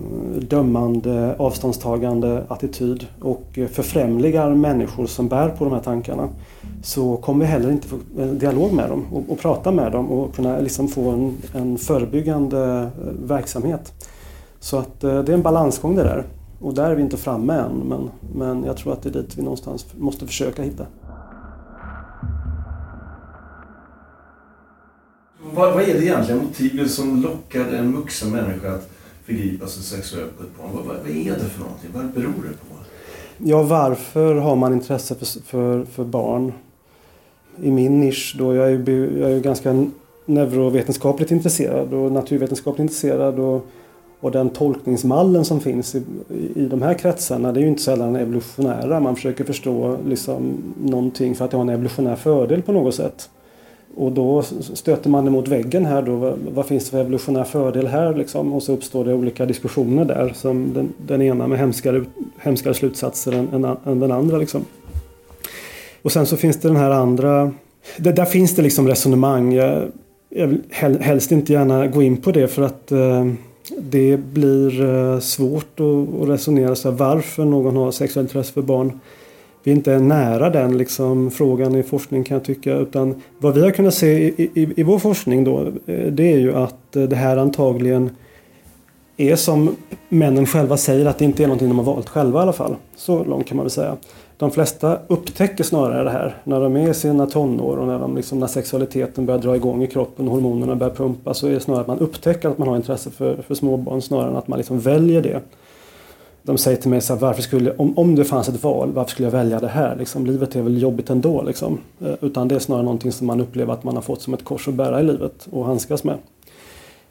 dömande, 0.40 1.34
avståndstagande 1.38 2.44
attityd 2.48 3.06
och 3.20 3.58
förfrämligar 3.72 4.54
människor 4.54 5.06
som 5.06 5.28
bär 5.28 5.48
på 5.48 5.64
de 5.64 5.72
här 5.72 5.80
tankarna 5.80 6.28
så 6.82 7.16
kommer 7.16 7.44
vi 7.44 7.50
heller 7.50 7.70
inte 7.70 7.88
få 7.88 7.96
en 8.18 8.38
dialog 8.38 8.72
med 8.72 8.90
dem 8.90 9.04
och, 9.12 9.24
och 9.28 9.38
prata 9.38 9.72
med 9.72 9.92
dem 9.92 10.10
och 10.10 10.34
kunna 10.34 10.58
liksom 10.58 10.88
få 10.88 11.10
en, 11.10 11.36
en 11.52 11.78
förebyggande 11.78 12.90
eh, 13.02 13.12
verksamhet. 13.28 13.92
Så 14.60 14.78
att 14.78 15.04
eh, 15.04 15.22
det 15.22 15.32
är 15.32 15.34
en 15.34 15.42
balansgång 15.42 15.96
det 15.96 16.02
där. 16.02 16.24
Och 16.60 16.74
där 16.74 16.90
är 16.90 16.94
vi 16.94 17.02
inte 17.02 17.16
framme 17.16 17.54
än 17.54 17.72
men, 17.88 18.10
men 18.34 18.64
jag 18.64 18.76
tror 18.76 18.92
att 18.92 19.02
det 19.02 19.08
är 19.08 19.12
dit 19.12 19.38
vi 19.38 19.42
någonstans 19.42 19.86
måste 19.96 20.26
försöka 20.26 20.62
hitta. 20.62 20.86
Vad, 25.54 25.74
vad 25.74 25.82
är 25.82 25.94
det 25.94 26.04
egentligen 26.04 26.44
motivet 26.44 26.90
som 26.90 27.22
lockar 27.22 27.72
en 27.72 27.96
vuxen 27.96 28.30
människa 28.30 28.72
att 28.72 28.90
förgripa 29.28 29.66
sig 29.66 29.82
sexuellt 29.82 30.38
på 30.38 30.42
ett 30.42 30.58
barn? 30.58 30.70
Vad, 30.74 30.84
vad, 30.84 30.96
är 30.96 31.30
det 31.30 31.48
för 31.48 31.60
någonting? 31.60 31.90
Vad 31.92 32.10
beror 32.10 32.42
det 32.42 32.68
på? 32.68 32.74
Ja, 33.38 33.62
varför 33.62 34.34
har 34.34 34.56
man 34.56 34.72
intresse 34.72 35.14
för, 35.14 35.26
för, 35.26 35.84
för 35.84 36.04
barn? 36.04 36.52
i 37.62 37.70
min 37.70 38.00
nisch 38.00 38.36
då, 38.38 38.54
jag 38.54 38.72
är, 38.72 38.90
jag 39.20 39.32
är 39.32 39.40
ganska 39.40 39.86
neurovetenskapligt 40.26 41.30
intresserad 41.30 41.94
och 41.94 42.12
naturvetenskapligt 42.12 42.80
intresserad 42.80 43.38
och, 43.38 43.66
och 44.20 44.30
den 44.30 44.50
tolkningsmallen 44.50 45.44
som 45.44 45.60
finns 45.60 45.94
i, 45.94 46.02
i 46.54 46.64
de 46.64 46.82
här 46.82 46.94
kretsarna 46.94 47.52
det 47.52 47.60
är 47.60 47.62
ju 47.62 47.68
inte 47.68 47.82
sällan 47.82 48.16
evolutionära. 48.16 49.00
Man 49.00 49.16
försöker 49.16 49.44
förstå 49.44 49.96
liksom 50.06 50.58
någonting 50.82 51.34
för 51.34 51.44
att 51.44 51.50
det 51.50 51.56
har 51.56 51.64
en 51.64 51.68
evolutionär 51.68 52.16
fördel 52.16 52.62
på 52.62 52.72
något 52.72 52.94
sätt. 52.94 53.30
Och 53.98 54.12
då 54.12 54.42
stöter 54.74 55.10
man 55.10 55.26
emot 55.26 55.48
väggen 55.48 55.84
här 55.84 56.02
då. 56.02 56.36
Vad, 56.54 56.66
finns 56.66 56.84
det 56.84 56.90
för 56.90 57.00
evolutionär 57.00 57.44
fördel 57.44 57.86
här 57.86 58.14
liksom? 58.14 58.52
Och 58.52 58.62
så 58.62 58.72
uppstår 58.72 59.04
det 59.04 59.14
olika 59.14 59.46
diskussioner 59.46 60.04
där. 60.04 60.32
Som 60.34 60.72
den, 60.74 60.92
den 61.06 61.22
ena 61.22 61.46
med 61.46 61.58
hemskare, 61.58 62.04
hemskare 62.38 62.74
slutsatser 62.74 63.32
än, 63.32 63.64
än, 63.64 63.76
än 63.86 64.00
den 64.00 64.12
andra 64.12 64.38
liksom. 64.38 64.64
Och 66.02 66.12
sen 66.12 66.26
så 66.26 66.36
finns 66.36 66.56
det 66.56 66.68
den 66.68 66.76
här 66.76 66.90
andra... 66.90 67.52
Det, 67.96 68.12
där 68.12 68.24
finns 68.24 68.54
det 68.54 68.62
liksom 68.62 68.88
resonemang. 68.88 69.52
Jag, 69.52 69.88
jag 70.28 70.46
vill 70.46 70.62
helst 71.00 71.32
inte 71.32 71.52
gärna 71.52 71.86
gå 71.86 72.02
in 72.02 72.16
på 72.16 72.32
det 72.32 72.48
för 72.48 72.62
att 72.62 72.92
eh, 72.92 73.26
det 73.78 74.16
blir 74.16 74.84
eh, 74.84 75.20
svårt 75.20 75.80
att, 75.80 76.22
att 76.22 76.28
resonera 76.28 76.74
så 76.74 76.90
här, 76.90 76.96
varför 76.96 77.44
någon 77.44 77.76
har 77.76 77.90
sexuellt 77.90 78.28
intresse 78.28 78.52
för 78.52 78.62
barn. 78.62 79.00
Vi 79.68 79.72
är 79.72 79.76
inte 79.76 79.98
nära 79.98 80.50
den 80.50 80.78
liksom, 80.78 81.30
frågan 81.30 81.74
i 81.74 81.82
forskning 81.82 82.24
kan 82.24 82.34
jag 82.34 82.44
tycka. 82.44 82.74
Utan 82.74 83.22
vad 83.38 83.54
vi 83.54 83.60
har 83.60 83.70
kunnat 83.70 83.94
se 83.94 84.06
i, 84.06 84.50
i, 84.54 84.72
i 84.76 84.82
vår 84.82 84.98
forskning 84.98 85.44
då 85.44 85.60
eh, 85.86 86.06
det 86.12 86.32
är 86.32 86.38
ju 86.38 86.54
att 86.54 86.96
eh, 86.96 87.02
det 87.02 87.16
här 87.16 87.36
antagligen 87.36 88.10
är 89.16 89.36
som 89.36 89.76
männen 90.08 90.46
själva 90.46 90.76
säger 90.76 91.06
att 91.06 91.18
det 91.18 91.24
inte 91.24 91.42
är 91.42 91.46
någonting 91.46 91.68
de 91.68 91.78
har 91.78 91.84
valt 91.84 92.08
själva 92.08 92.38
i 92.38 92.42
alla 92.42 92.52
fall. 92.52 92.76
Så 92.96 93.24
långt 93.24 93.46
kan 93.46 93.56
man 93.56 93.64
väl 93.64 93.70
säga 93.70 93.96
de 94.36 94.50
flesta 94.50 94.98
upptäcker 95.06 95.64
snarare 95.64 96.04
det 96.04 96.10
här 96.10 96.36
när 96.44 96.60
de 96.60 96.76
är 96.76 96.90
i 96.90 96.94
sina 96.94 97.26
tonår 97.26 97.76
och 97.76 97.86
när, 97.86 97.98
de 97.98 98.16
liksom, 98.16 98.38
när 98.38 98.46
sexualiteten 98.46 99.26
börjar 99.26 99.40
dra 99.40 99.56
igång 99.56 99.82
i 99.82 99.86
kroppen 99.86 100.28
och 100.28 100.34
hormonerna 100.34 100.76
börjar 100.76 100.94
pumpa 100.94 101.34
så 101.34 101.46
är 101.46 101.50
det 101.50 101.60
snarare 101.60 101.80
att 101.80 101.86
man 101.86 101.98
upptäcker 101.98 102.48
att 102.48 102.58
man 102.58 102.68
har 102.68 102.76
intresse 102.76 103.10
för, 103.10 103.42
för 103.42 103.54
småbarn 103.54 104.02
snarare 104.02 104.30
än 104.30 104.36
att 104.36 104.48
man 104.48 104.58
liksom 104.58 104.80
väljer 104.80 105.22
det. 105.22 105.40
De 106.48 106.58
säger 106.58 106.76
till 106.76 106.90
mig 106.90 107.00
så 107.00 107.12
här, 107.12 107.20
varför 107.20 107.42
skulle, 107.42 107.72
om, 107.72 107.98
om 107.98 108.14
det 108.14 108.24
fanns 108.24 108.48
ett 108.48 108.62
val, 108.62 108.92
varför 108.92 109.10
skulle 109.10 109.26
jag 109.26 109.32
välja 109.32 109.60
det 109.60 109.68
här? 109.68 109.96
Liksom, 109.96 110.26
livet 110.26 110.56
är 110.56 110.62
väl 110.62 110.82
jobbigt 110.82 111.10
ändå. 111.10 111.42
Liksom. 111.42 111.78
Eh, 112.00 112.14
utan 112.20 112.48
det 112.48 112.54
är 112.54 112.58
snarare 112.58 112.84
någonting 112.84 113.12
som 113.12 113.26
man 113.26 113.40
upplever 113.40 113.72
att 113.72 113.84
man 113.84 113.94
har 113.94 114.02
fått 114.02 114.22
som 114.22 114.34
ett 114.34 114.44
kors 114.44 114.68
att 114.68 114.74
bära 114.74 115.00
i 115.00 115.02
livet 115.02 115.48
och 115.50 115.64
handskas 115.64 116.04
med. 116.04 116.18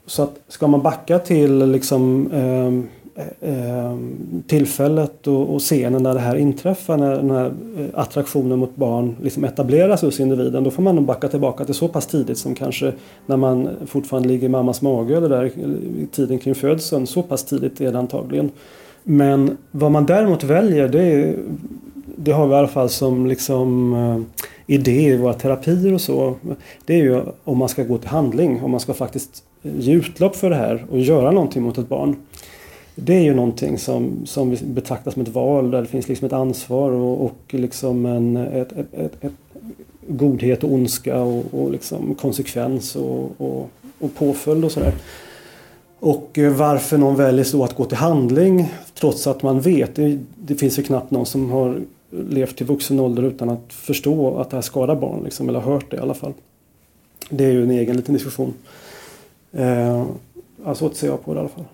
Så 0.06 0.22
att 0.22 0.40
ska 0.48 0.66
man 0.66 0.82
backa 0.82 1.18
till 1.18 1.70
liksom, 1.70 2.32
eh, 2.32 2.98
Eh, 3.40 3.96
tillfället 4.46 5.26
och, 5.26 5.54
och 5.54 5.60
scenen 5.60 6.02
när 6.02 6.14
det 6.14 6.20
här 6.20 6.36
inträffar, 6.36 6.96
när 6.96 7.16
den 7.16 7.30
här 7.30 7.52
eh, 7.78 7.86
attraktionen 7.94 8.58
mot 8.58 8.76
barn 8.76 9.16
liksom 9.22 9.44
etableras 9.44 10.02
hos 10.02 10.20
individen, 10.20 10.64
då 10.64 10.70
får 10.70 10.82
man 10.82 10.94
nog 10.94 11.04
backa 11.04 11.28
tillbaka 11.28 11.64
till 11.64 11.74
så 11.74 11.88
pass 11.88 12.06
tidigt 12.06 12.38
som 12.38 12.54
kanske 12.54 12.92
när 13.26 13.36
man 13.36 13.68
fortfarande 13.86 14.28
ligger 14.28 14.46
i 14.46 14.48
mammas 14.48 14.82
mage 14.82 15.16
eller 15.16 15.28
där 15.28 15.44
i 15.46 16.06
tiden 16.12 16.38
kring 16.38 16.54
födseln. 16.54 17.06
Så 17.06 17.22
pass 17.22 17.44
tidigt 17.44 17.80
är 17.80 17.92
det 17.92 17.98
antagligen. 17.98 18.50
Men 19.10 19.56
vad 19.70 19.90
man 19.90 20.06
däremot 20.06 20.44
väljer 20.44 20.88
det, 20.88 21.34
det 22.16 22.32
har 22.32 22.46
vi 22.46 22.54
i 22.54 22.56
alla 22.56 22.68
fall 22.68 22.88
som 22.88 23.26
liksom 23.26 23.94
eh, 23.94 24.44
idé 24.74 25.02
i 25.02 25.16
våra 25.16 25.34
terapier 25.34 25.94
och 25.94 26.00
så. 26.00 26.34
Det 26.86 26.94
är 26.94 27.02
ju 27.02 27.22
om 27.44 27.58
man 27.58 27.68
ska 27.68 27.82
gå 27.82 27.98
till 27.98 28.08
handling, 28.08 28.62
om 28.62 28.70
man 28.70 28.80
ska 28.80 28.94
faktiskt 28.94 29.42
ge 29.62 29.92
utlopp 29.92 30.36
för 30.36 30.50
det 30.50 30.56
här 30.56 30.84
och 30.90 30.98
göra 30.98 31.30
någonting 31.30 31.62
mot 31.62 31.78
ett 31.78 31.88
barn 31.88 32.16
det 33.00 33.14
är 33.14 33.22
ju 33.22 33.34
någonting 33.34 33.78
som, 33.78 34.26
som 34.26 34.50
vi 34.50 34.56
betraktar 34.64 35.10
som 35.10 35.22
ett 35.22 35.28
val 35.28 35.70
där 35.70 35.80
det 35.80 35.88
finns 35.88 36.08
liksom 36.08 36.26
ett 36.26 36.32
ansvar 36.32 36.90
och, 36.90 37.24
och 37.24 37.38
liksom 37.48 38.06
en 38.06 38.36
ett, 38.36 38.72
ett, 38.72 38.94
ett, 38.94 39.24
ett 39.24 39.32
godhet 40.08 40.64
och 40.64 40.72
ondska 40.72 41.20
och, 41.20 41.44
och 41.50 41.70
liksom 41.70 42.14
konsekvens 42.14 42.96
och, 42.96 43.40
och, 43.40 43.70
och 43.98 44.14
påföljd 44.14 44.64
och 44.64 44.72
sådär. 44.72 44.92
Och 46.00 46.38
eh, 46.38 46.52
varför 46.52 46.98
någon 46.98 47.16
väljer 47.16 47.44
så 47.44 47.64
att 47.64 47.76
gå 47.76 47.84
till 47.84 47.96
handling 47.96 48.74
trots 48.94 49.26
att 49.26 49.42
man 49.42 49.60
vet, 49.60 49.94
det, 49.94 50.18
det 50.36 50.54
finns 50.54 50.78
ju 50.78 50.82
knappt 50.82 51.10
någon 51.10 51.26
som 51.26 51.50
har 51.50 51.80
levt 52.10 52.56
till 52.56 52.66
vuxen 52.66 53.00
ålder 53.00 53.22
utan 53.22 53.50
att 53.50 53.72
förstå 53.72 54.38
att 54.38 54.50
det 54.50 54.56
här 54.56 54.62
skadar 54.62 54.96
barn, 54.96 55.24
liksom, 55.24 55.48
eller 55.48 55.60
hört 55.60 55.90
det 55.90 55.96
i 55.96 56.00
alla 56.00 56.14
fall. 56.14 56.32
Det 57.30 57.44
är 57.44 57.50
ju 57.50 57.62
en 57.62 57.70
egen 57.70 57.96
liten 57.96 58.14
diskussion. 58.14 58.54
Eh, 59.52 60.04
alltså, 60.64 60.88
så 60.88 60.94
ser 60.94 61.06
jag 61.06 61.24
på 61.24 61.34
det 61.34 61.38
i 61.38 61.40
alla 61.40 61.48
fall. 61.48 61.64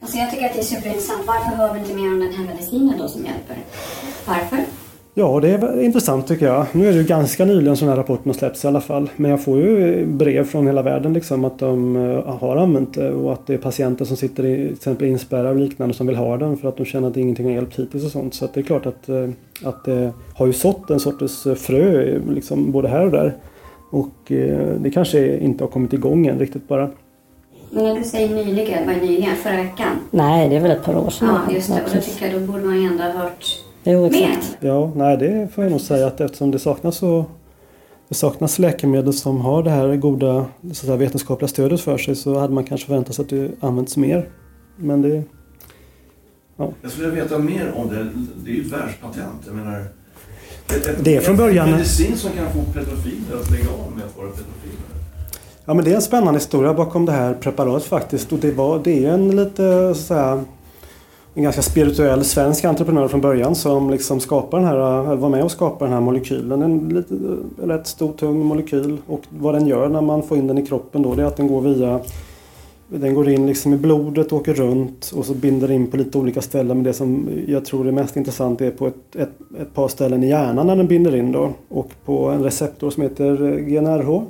Alltså 0.00 0.18
jag 0.18 0.30
tycker 0.30 0.46
att 0.46 0.54
det 0.54 0.60
är 0.60 0.64
superintressant. 0.64 1.26
Varför 1.26 1.56
hör 1.56 1.74
vi 1.74 1.80
inte 1.80 1.94
mer 1.94 2.12
om 2.12 2.20
den 2.20 2.32
här 2.32 2.46
medicinen 2.46 2.98
då 2.98 3.08
som 3.08 3.24
hjälper? 3.24 3.56
Varför? 4.26 4.64
Ja, 5.18 5.40
det 5.40 5.48
är 5.48 5.80
intressant 5.80 6.26
tycker 6.26 6.46
jag. 6.46 6.66
Nu 6.72 6.88
är 6.88 6.92
det 6.92 6.98
ju 6.98 7.04
ganska 7.04 7.44
nyligen 7.44 7.76
som 7.76 7.86
den 7.86 7.96
här 7.96 8.02
rapporten 8.02 8.26
har 8.26 8.34
släppts 8.34 8.64
i 8.64 8.68
alla 8.68 8.80
fall. 8.80 9.10
Men 9.16 9.30
jag 9.30 9.44
får 9.44 9.58
ju 9.58 10.06
brev 10.06 10.44
från 10.44 10.66
hela 10.66 10.82
världen 10.82 11.12
liksom 11.12 11.44
att 11.44 11.58
de 11.58 11.96
eh, 11.96 12.38
har 12.38 12.56
använt 12.56 12.94
det 12.94 13.12
och 13.12 13.32
att 13.32 13.46
det 13.46 13.54
är 13.54 13.58
patienter 13.58 14.04
som 14.04 14.16
sitter 14.16 14.46
i 14.46 14.56
till 14.56 14.72
exempel 14.72 15.08
inspärrade 15.08 15.50
och 15.50 15.56
liknande 15.56 15.94
som 15.94 16.06
vill 16.06 16.16
ha 16.16 16.36
den 16.36 16.56
för 16.56 16.68
att 16.68 16.76
de 16.76 16.84
känner 16.84 17.08
att 17.08 17.16
ingenting 17.16 17.46
har 17.46 17.52
hjälpt 17.52 17.78
hittills 17.78 18.04
och 18.04 18.10
sånt. 18.10 18.34
Så 18.34 18.44
att 18.44 18.54
det 18.54 18.60
är 18.60 18.64
klart 18.64 18.86
att, 18.86 19.08
eh, 19.08 19.28
att 19.64 19.84
det 19.84 20.12
har 20.34 20.46
ju 20.46 20.52
sått 20.52 20.90
en 20.90 21.00
sorts 21.00 21.46
frö 21.56 22.18
liksom 22.30 22.72
både 22.72 22.88
här 22.88 23.04
och 23.04 23.10
där. 23.10 23.36
Och 23.90 24.32
eh, 24.32 24.68
det 24.80 24.90
kanske 24.90 25.38
inte 25.38 25.64
har 25.64 25.68
kommit 25.68 25.92
igång 25.92 26.26
än 26.26 26.38
riktigt 26.38 26.68
bara. 26.68 26.90
Men 27.70 27.84
när 27.84 27.94
du 27.94 28.04
säger 28.04 28.44
nyligen, 28.44 28.86
vad 28.86 28.96
är 28.96 29.00
nyligen? 29.00 29.36
Förra 29.36 29.56
veckan? 29.56 29.90
Nej, 30.10 30.48
det 30.48 30.56
är 30.56 30.60
väl 30.60 30.70
ett 30.70 30.84
par 30.84 30.96
år 30.96 31.10
sedan. 31.10 31.28
Ja, 31.28 31.54
just 31.54 31.68
det. 31.68 31.82
Och 31.82 31.90
då 31.94 32.00
tycker 32.00 32.26
jag 32.26 32.40
då 32.40 32.52
borde 32.52 32.64
man 32.64 32.82
ju 32.82 32.86
ändå 32.86 33.02
ha 33.02 33.12
hört 33.12 33.64
Jo, 33.90 34.06
exakt. 34.06 34.56
Ja, 34.60 34.92
nej 34.96 35.16
det 35.16 35.48
får 35.54 35.64
jag 35.64 35.70
nog 35.70 35.80
säga 35.80 36.06
att 36.06 36.20
eftersom 36.20 36.50
det 36.50 36.58
saknas 36.58 36.96
så 36.96 37.24
det 38.08 38.14
saknas 38.14 38.58
läkemedel 38.58 39.12
som 39.12 39.40
har 39.40 39.62
det 39.62 39.70
här 39.70 39.96
goda 39.96 40.44
så 40.62 40.68
att 40.70 40.76
säga, 40.76 40.96
vetenskapliga 40.96 41.48
stödet 41.48 41.80
för 41.80 41.98
sig 41.98 42.16
så 42.16 42.38
hade 42.38 42.54
man 42.54 42.64
kanske 42.64 42.86
förväntat 42.86 43.14
sig 43.14 43.22
att 43.22 43.28
det 43.28 43.50
används 43.60 43.96
mer. 43.96 44.28
Men 44.76 45.02
det, 45.02 45.22
Jag 46.82 46.90
skulle 46.90 47.08
vilja 47.08 47.24
veta 47.24 47.38
mer 47.38 47.72
om 47.76 47.88
det. 47.88 48.06
Det 48.44 48.50
är 48.50 48.54
ju 48.54 48.60
ett 48.66 48.72
världspatent. 48.72 49.42
Jag 49.46 49.54
menar, 49.54 49.84
Det 51.02 51.16
är 51.16 51.20
från 51.20 51.36
början- 51.36 51.68
En 51.68 51.72
medicin 51.74 52.16
som 52.16 52.30
kan 52.30 52.46
få 52.52 52.72
pedofiler 52.72 53.36
att 53.42 53.50
lägga 53.50 53.68
av 53.68 53.92
med 53.96 54.04
att 54.04 54.16
vara 54.16 54.26
pedofiler. 54.26 54.84
Ja 55.64 55.74
men 55.74 55.84
det 55.84 55.90
är 55.90 55.94
en 55.94 56.02
spännande 56.02 56.38
historia 56.40 56.74
bakom 56.74 57.06
det 57.06 57.12
här 57.12 57.34
preparatet 57.34 57.88
faktiskt. 57.88 58.32
Och 58.32 58.38
det, 58.38 58.50
var, 58.52 58.80
det 58.84 59.04
är 59.04 59.10
en 59.12 59.36
lite 59.36 59.94
så 59.94 60.14
här, 60.14 60.40
en 61.34 61.42
ganska 61.42 61.62
spirituell 61.62 62.24
svensk 62.24 62.64
entreprenör 62.64 63.08
från 63.08 63.20
början 63.20 63.54
som 63.54 63.90
liksom 63.90 64.20
skapar 64.20 64.58
den 64.58 64.66
här, 64.66 65.04
eller 65.04 65.16
var 65.16 65.28
med 65.28 65.44
och 65.44 65.50
skapade 65.50 65.84
den 65.84 65.92
här 65.92 66.00
molekylen. 66.00 66.62
En 66.62 66.88
lite, 66.88 67.14
eh, 67.14 67.66
rätt 67.66 67.86
stor 67.86 68.12
tung 68.12 68.38
molekyl 68.38 68.98
och 69.06 69.20
vad 69.28 69.54
den 69.54 69.66
gör 69.66 69.88
när 69.88 70.00
man 70.00 70.22
får 70.22 70.38
in 70.38 70.46
den 70.46 70.58
i 70.58 70.66
kroppen 70.66 71.02
då 71.02 71.14
det 71.14 71.22
är 71.22 71.26
att 71.26 71.36
den 71.36 71.48
går 71.48 71.60
via 71.60 72.00
den 72.88 73.14
går 73.14 73.28
in 73.28 73.46
liksom 73.46 73.74
i 73.74 73.76
blodet, 73.76 74.32
åker 74.32 74.54
runt 74.54 75.12
och 75.16 75.24
så 75.24 75.34
binder 75.34 75.70
in 75.70 75.86
på 75.86 75.96
lite 75.96 76.18
olika 76.18 76.42
ställen. 76.42 76.76
Men 76.76 76.84
det 76.84 76.92
som 76.92 77.28
jag 77.46 77.64
tror 77.64 77.88
är 77.88 77.92
mest 77.92 78.16
intressant 78.16 78.60
är 78.60 78.70
på 78.70 78.86
ett, 78.86 79.16
ett, 79.16 79.30
ett 79.60 79.74
par 79.74 79.88
ställen 79.88 80.24
i 80.24 80.28
hjärnan 80.28 80.66
när 80.66 80.76
den 80.76 80.86
binder 80.86 81.16
in 81.16 81.32
då. 81.32 81.50
Och 81.68 81.90
på 82.04 82.28
en 82.28 82.42
receptor 82.42 82.90
som 82.90 83.02
heter 83.02 83.52
eh, 83.52 83.58
GNRH. 83.58 84.22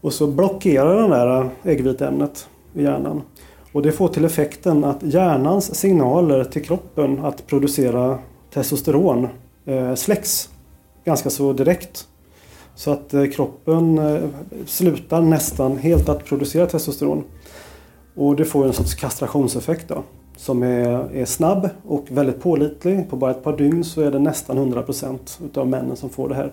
Och 0.00 0.12
så 0.12 0.26
blockerar 0.26 1.00
den 1.00 1.10
där 1.10 1.48
äggviteämnet 1.62 2.48
i 2.74 2.82
hjärnan. 2.82 3.22
Och 3.72 3.82
det 3.82 3.92
får 3.92 4.08
till 4.08 4.24
effekten 4.24 4.84
att 4.84 5.02
hjärnans 5.02 5.74
signaler 5.74 6.44
till 6.44 6.64
kroppen 6.64 7.24
att 7.24 7.46
producera 7.46 8.18
testosteron 8.52 9.28
eh, 9.64 9.94
släcks 9.94 10.48
ganska 11.04 11.30
så 11.30 11.52
direkt. 11.52 12.06
Så 12.74 12.90
att 12.90 13.14
eh, 13.14 13.26
kroppen 13.26 13.98
eh, 13.98 14.22
slutar 14.66 15.20
nästan 15.20 15.78
helt 15.78 16.08
att 16.08 16.24
producera 16.24 16.66
testosteron. 16.66 17.24
Och 18.14 18.36
det 18.36 18.44
får 18.44 18.66
en 18.66 18.72
sorts 18.72 18.94
kastrationseffekt 18.94 19.88
då. 19.88 20.02
Som 20.36 20.62
är, 20.62 21.14
är 21.14 21.24
snabb 21.24 21.68
och 21.86 22.06
väldigt 22.08 22.42
pålitlig. 22.42 23.10
På 23.10 23.16
bara 23.16 23.30
ett 23.30 23.44
par 23.44 23.56
dygn 23.56 23.84
så 23.84 24.02
är 24.02 24.10
det 24.10 24.18
nästan 24.18 24.58
100% 24.58 25.18
utav 25.44 25.68
männen 25.68 25.96
som 25.96 26.10
får 26.10 26.28
det 26.28 26.34
här. 26.34 26.52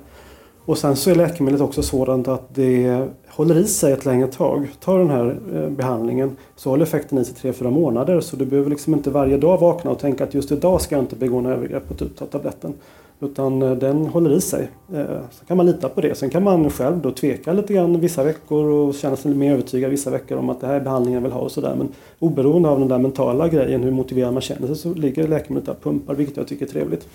Och 0.68 0.78
sen 0.78 0.96
så 0.96 1.10
är 1.10 1.16
läkemedlet 1.16 1.62
också 1.62 1.84
sådant 1.84 2.28
att 2.28 2.56
det 2.56 3.08
håller 3.28 3.58
i 3.58 3.68
sig 3.68 3.94
ett 3.94 4.06
längre 4.06 4.28
tag. 4.28 4.68
Tar 4.80 5.00
den 5.00 5.10
här 5.10 5.40
eh, 5.54 5.70
behandlingen 5.70 6.36
så 6.56 6.70
håller 6.70 6.84
effekten 6.84 7.18
i 7.18 7.26
sig 7.26 7.52
3-4 7.52 7.72
månader. 7.72 8.22
Så 8.22 8.36
du 8.36 8.46
behöver 8.46 8.70
liksom 8.70 8.94
inte 8.94 9.10
varje 9.10 9.38
dag 9.38 9.58
vakna 9.58 9.92
och 9.92 10.00
tänka 10.00 10.24
att 10.24 10.34
just 10.34 10.52
idag 10.52 10.82
ska 10.82 10.96
jag 10.96 11.04
inte 11.04 11.16
begå 11.16 11.42
några 11.42 11.56
övergrepp 11.56 11.92
och 11.92 11.98
ta 11.98 12.06
typ 12.06 12.32
tabletten. 12.32 12.74
Utan 13.20 13.62
eh, 13.62 13.72
den 13.72 14.06
håller 14.06 14.32
i 14.32 14.42
sig. 14.42 14.70
Eh, 14.94 15.06
så 15.32 15.46
kan 15.46 15.58
man 15.58 15.66
lita 15.66 15.90
på 15.90 16.02
det. 16.02 16.18
Sen 16.18 16.30
kan 16.30 16.44
man 16.44 16.70
själv 16.70 17.02
då 17.02 17.12
tveka 17.12 17.54
lite 17.54 17.74
grann 17.74 18.00
vissa 18.00 18.24
veckor 18.24 18.66
och 18.66 18.94
känna 18.96 19.16
sig 19.16 19.30
lite 19.30 19.40
mer 19.40 19.54
övertygad 19.54 19.92
vissa 19.92 20.10
veckor 20.10 20.38
om 20.38 20.50
att 20.50 20.62
det 20.62 20.68
här 20.68 20.74
är 20.74 20.82
behandlingen 20.82 21.18
jag 21.18 21.30
vill 21.30 21.32
ha 21.32 21.42
och 21.42 21.52
sådär. 21.52 21.76
Men 21.78 21.90
oberoende 22.20 22.70
av 22.70 22.80
den 22.80 22.88
där 22.88 23.00
mentala 23.00 23.48
grejen, 23.48 23.84
hur 23.84 23.92
motiverad 23.92 24.34
man 24.34 24.42
känner 24.42 24.68
sig, 24.68 24.76
så 24.76 24.94
ligger 24.94 25.28
läkemedlet 25.28 25.66
där 25.66 25.74
och 25.74 25.84
pumpar, 25.84 26.14
vilket 26.14 26.38
jag 26.38 26.48
tycker 26.48 26.66
är 26.66 26.70
trevligt. 26.70 27.08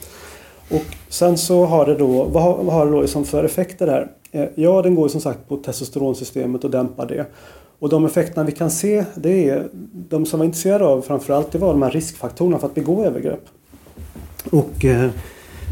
Och 0.72 0.96
sen 1.08 1.38
så 1.38 1.64
har 1.64 1.86
det 1.86 1.94
då, 1.94 2.24
vad 2.24 2.42
har, 2.42 2.64
vad 2.64 2.74
har 2.74 2.86
det 2.86 2.92
då 2.92 3.00
liksom 3.00 3.24
för 3.24 3.44
effekter 3.44 3.86
där? 3.86 4.10
Eh, 4.32 4.48
ja, 4.54 4.82
den 4.82 4.94
går 4.94 5.04
ju 5.04 5.08
som 5.08 5.20
sagt 5.20 5.48
på 5.48 5.56
testosteronsystemet 5.56 6.64
och 6.64 6.70
dämpar 6.70 7.06
det. 7.06 7.26
Och 7.78 7.88
de 7.88 8.04
effekterna 8.04 8.46
vi 8.46 8.52
kan 8.52 8.70
se, 8.70 9.04
det 9.14 9.48
är 9.48 9.68
de 9.92 10.26
som 10.26 10.38
var 10.38 10.46
intresserade 10.46 10.84
av 10.84 11.02
framförallt, 11.02 11.52
det 11.52 11.58
var 11.58 11.72
de 11.72 11.82
här 11.82 11.90
riskfaktorerna 11.90 12.58
för 12.58 12.66
att 12.66 12.74
begå 12.74 13.04
övergrepp. 13.04 13.44
Och 14.50 14.84
eh, 14.84 15.10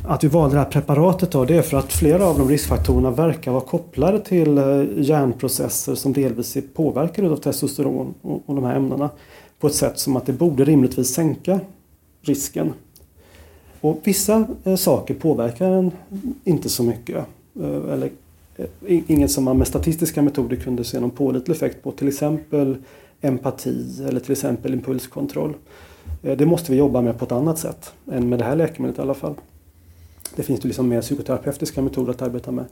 att 0.06 0.24
vi 0.24 0.28
valde 0.28 0.56
det 0.56 0.60
här 0.60 0.70
preparatet 0.70 1.30
då, 1.30 1.44
det 1.44 1.56
är 1.56 1.62
för 1.62 1.76
att 1.76 1.92
flera 1.92 2.26
av 2.26 2.38
de 2.38 2.48
riskfaktorerna 2.48 3.10
verkar 3.10 3.50
vara 3.52 3.64
kopplade 3.64 4.20
till 4.20 4.58
eh, 4.58 4.84
hjärnprocesser 4.96 5.94
som 5.94 6.12
delvis 6.12 6.56
är 6.56 6.60
påverkade 6.60 7.30
av 7.30 7.36
testosteron 7.36 8.14
och, 8.22 8.42
och 8.46 8.54
de 8.54 8.64
här 8.64 8.76
ämnena. 8.76 9.10
På 9.60 9.66
ett 9.66 9.74
sätt 9.74 9.98
som 9.98 10.16
att 10.16 10.26
det 10.26 10.32
borde 10.32 10.64
rimligtvis 10.64 11.14
sänka 11.14 11.60
risken. 12.22 12.72
Och 13.80 14.00
vissa 14.04 14.46
eh, 14.64 14.76
saker 14.76 15.14
påverkar 15.14 15.70
en 15.70 15.90
inte 16.44 16.68
så 16.68 16.82
mycket. 16.82 17.16
Eh, 17.60 17.92
eller 17.92 18.10
eh, 18.56 18.66
inget 18.86 19.30
som 19.30 19.44
man 19.44 19.58
med 19.58 19.66
statistiska 19.66 20.22
metoder 20.22 20.56
kunde 20.56 20.84
se 20.84 21.00
någon 21.00 21.10
pålitlig 21.10 21.54
effekt 21.54 21.82
på. 21.82 21.92
Till 21.92 22.08
exempel 22.08 22.76
empati 23.20 24.04
eller 24.08 24.20
till 24.20 24.32
exempel 24.32 24.74
impulskontroll. 24.74 25.54
Det 26.22 26.46
måste 26.46 26.72
vi 26.72 26.78
jobba 26.78 27.00
med 27.00 27.18
på 27.18 27.24
ett 27.24 27.32
annat 27.32 27.58
sätt 27.58 27.92
än 28.12 28.28
med 28.28 28.38
det 28.38 28.44
här 28.44 28.56
läkemedlet 28.56 28.98
i 28.98 29.02
alla 29.02 29.14
fall. 29.14 29.34
Det 30.36 30.42
finns 30.42 30.64
ju 30.64 30.68
liksom 30.68 30.88
mer 30.88 31.00
psykoterapeutiska 31.00 31.82
metoder 31.82 32.10
att 32.10 32.22
arbeta 32.22 32.50
med. 32.52 32.64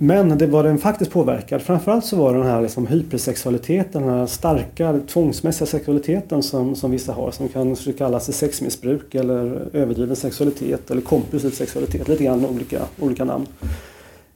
Men 0.00 0.38
det 0.38 0.46
var 0.46 0.62
den 0.62 0.78
faktiskt 0.78 1.10
påverkad. 1.10 1.62
Framförallt 1.62 2.04
så 2.04 2.16
var 2.16 2.32
det 2.32 2.38
den 2.38 2.48
här 2.48 2.62
liksom 2.62 2.86
hypersexualiteten, 2.86 4.02
den 4.02 4.10
här 4.10 4.26
starka 4.26 5.00
tvångsmässiga 5.06 5.66
sexualiteten 5.66 6.42
som, 6.42 6.74
som 6.74 6.90
vissa 6.90 7.12
har 7.12 7.30
som 7.30 7.48
kan 7.48 7.76
kallas 7.98 8.32
sexmissbruk 8.32 9.14
eller 9.14 9.68
överdriven 9.72 10.16
sexualitet 10.16 10.90
eller 10.90 11.02
kompulsiv 11.02 11.50
sexualitet. 11.50 12.08
Lite 12.08 12.24
grann 12.24 12.46
olika, 12.46 12.82
olika 13.00 13.24
namn. 13.24 13.46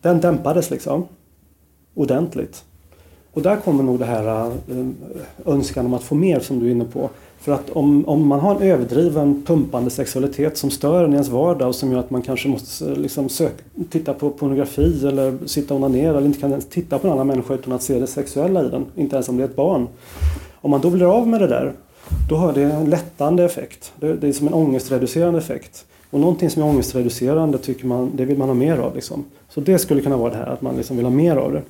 Den 0.01 0.20
dämpades 0.20 0.70
liksom 0.70 1.07
ordentligt. 1.94 2.64
Och 3.33 3.42
där 3.42 3.57
kommer 3.57 3.83
nog 3.83 3.98
det 3.98 4.05
här 4.05 4.46
eh, 4.46 4.87
önskan 5.46 5.87
om 5.87 5.94
att 5.94 6.03
få 6.03 6.14
mer 6.14 6.40
som 6.40 6.59
du 6.59 6.66
är 6.66 6.70
inne 6.70 6.85
på. 6.85 7.11
För 7.42 7.52
att 7.52 7.70
om, 7.70 8.09
om 8.09 8.26
man 8.26 8.40
har 8.40 8.55
en 8.55 8.62
överdriven 8.62 9.42
pumpande 9.46 9.90
sexualitet 9.90 10.59
som 10.59 10.70
stör 10.70 11.05
en 11.05 11.11
i 11.11 11.14
ens 11.14 11.28
vardag 11.28 11.68
och 11.68 11.74
som 11.74 11.92
gör 11.92 11.98
att 11.98 12.11
man 12.11 12.22
kanske 12.22 12.48
måste 12.48 12.85
liksom 12.85 13.28
söka, 13.28 13.62
titta 13.90 14.14
på 14.14 14.31
pornografi 14.31 15.07
eller 15.07 15.38
sitta 15.46 15.74
och 15.74 15.81
onanera 15.81 16.16
eller 16.16 16.26
inte 16.26 16.40
kan 16.40 16.50
ens 16.50 16.66
titta 16.66 16.98
på 16.98 17.07
en 17.07 17.12
annan 17.12 17.26
människa 17.26 17.55
utan 17.55 17.72
att 17.72 17.83
se 17.83 17.98
det 17.98 18.07
sexuella 18.07 18.64
i 18.64 18.68
den. 18.68 18.87
Inte 18.96 19.16
ens 19.16 19.28
om 19.28 19.37
det 19.37 19.42
är 19.42 19.48
ett 19.48 19.57
barn. 19.57 19.88
Om 20.61 20.70
man 20.70 20.81
då 20.81 20.90
blir 20.90 21.16
av 21.16 21.28
med 21.28 21.40
det 21.40 21.46
där 21.46 21.72
då 22.28 22.37
har 22.37 22.52
det 22.52 22.62
en 22.62 22.90
lättande 22.90 23.44
effekt. 23.44 23.92
Det, 23.96 24.14
det 24.14 24.28
är 24.28 24.33
som 24.33 24.46
en 24.46 24.55
ångestreducerande 24.55 25.38
effekt. 25.38 25.85
Och 26.11 26.20
någonting 26.20 26.50
som 26.50 26.62
är 26.62 26.66
ångestreducerande 26.66 27.59
tycker 27.59 27.87
man, 27.87 28.11
det 28.14 28.24
vill 28.24 28.38
man 28.38 28.48
ha 28.48 28.55
mer 28.55 28.76
av. 28.76 28.94
Liksom. 28.94 29.24
Så 29.48 29.61
det 29.61 29.78
skulle 29.78 30.02
kunna 30.02 30.16
vara 30.16 30.31
det 30.31 30.37
här 30.37 30.46
att 30.46 30.62
man 30.62 30.76
liksom 30.76 30.96
vill 30.96 31.07
ha 31.07 31.12
mer 31.12 31.37
av 31.37 31.52
det. 31.52 31.62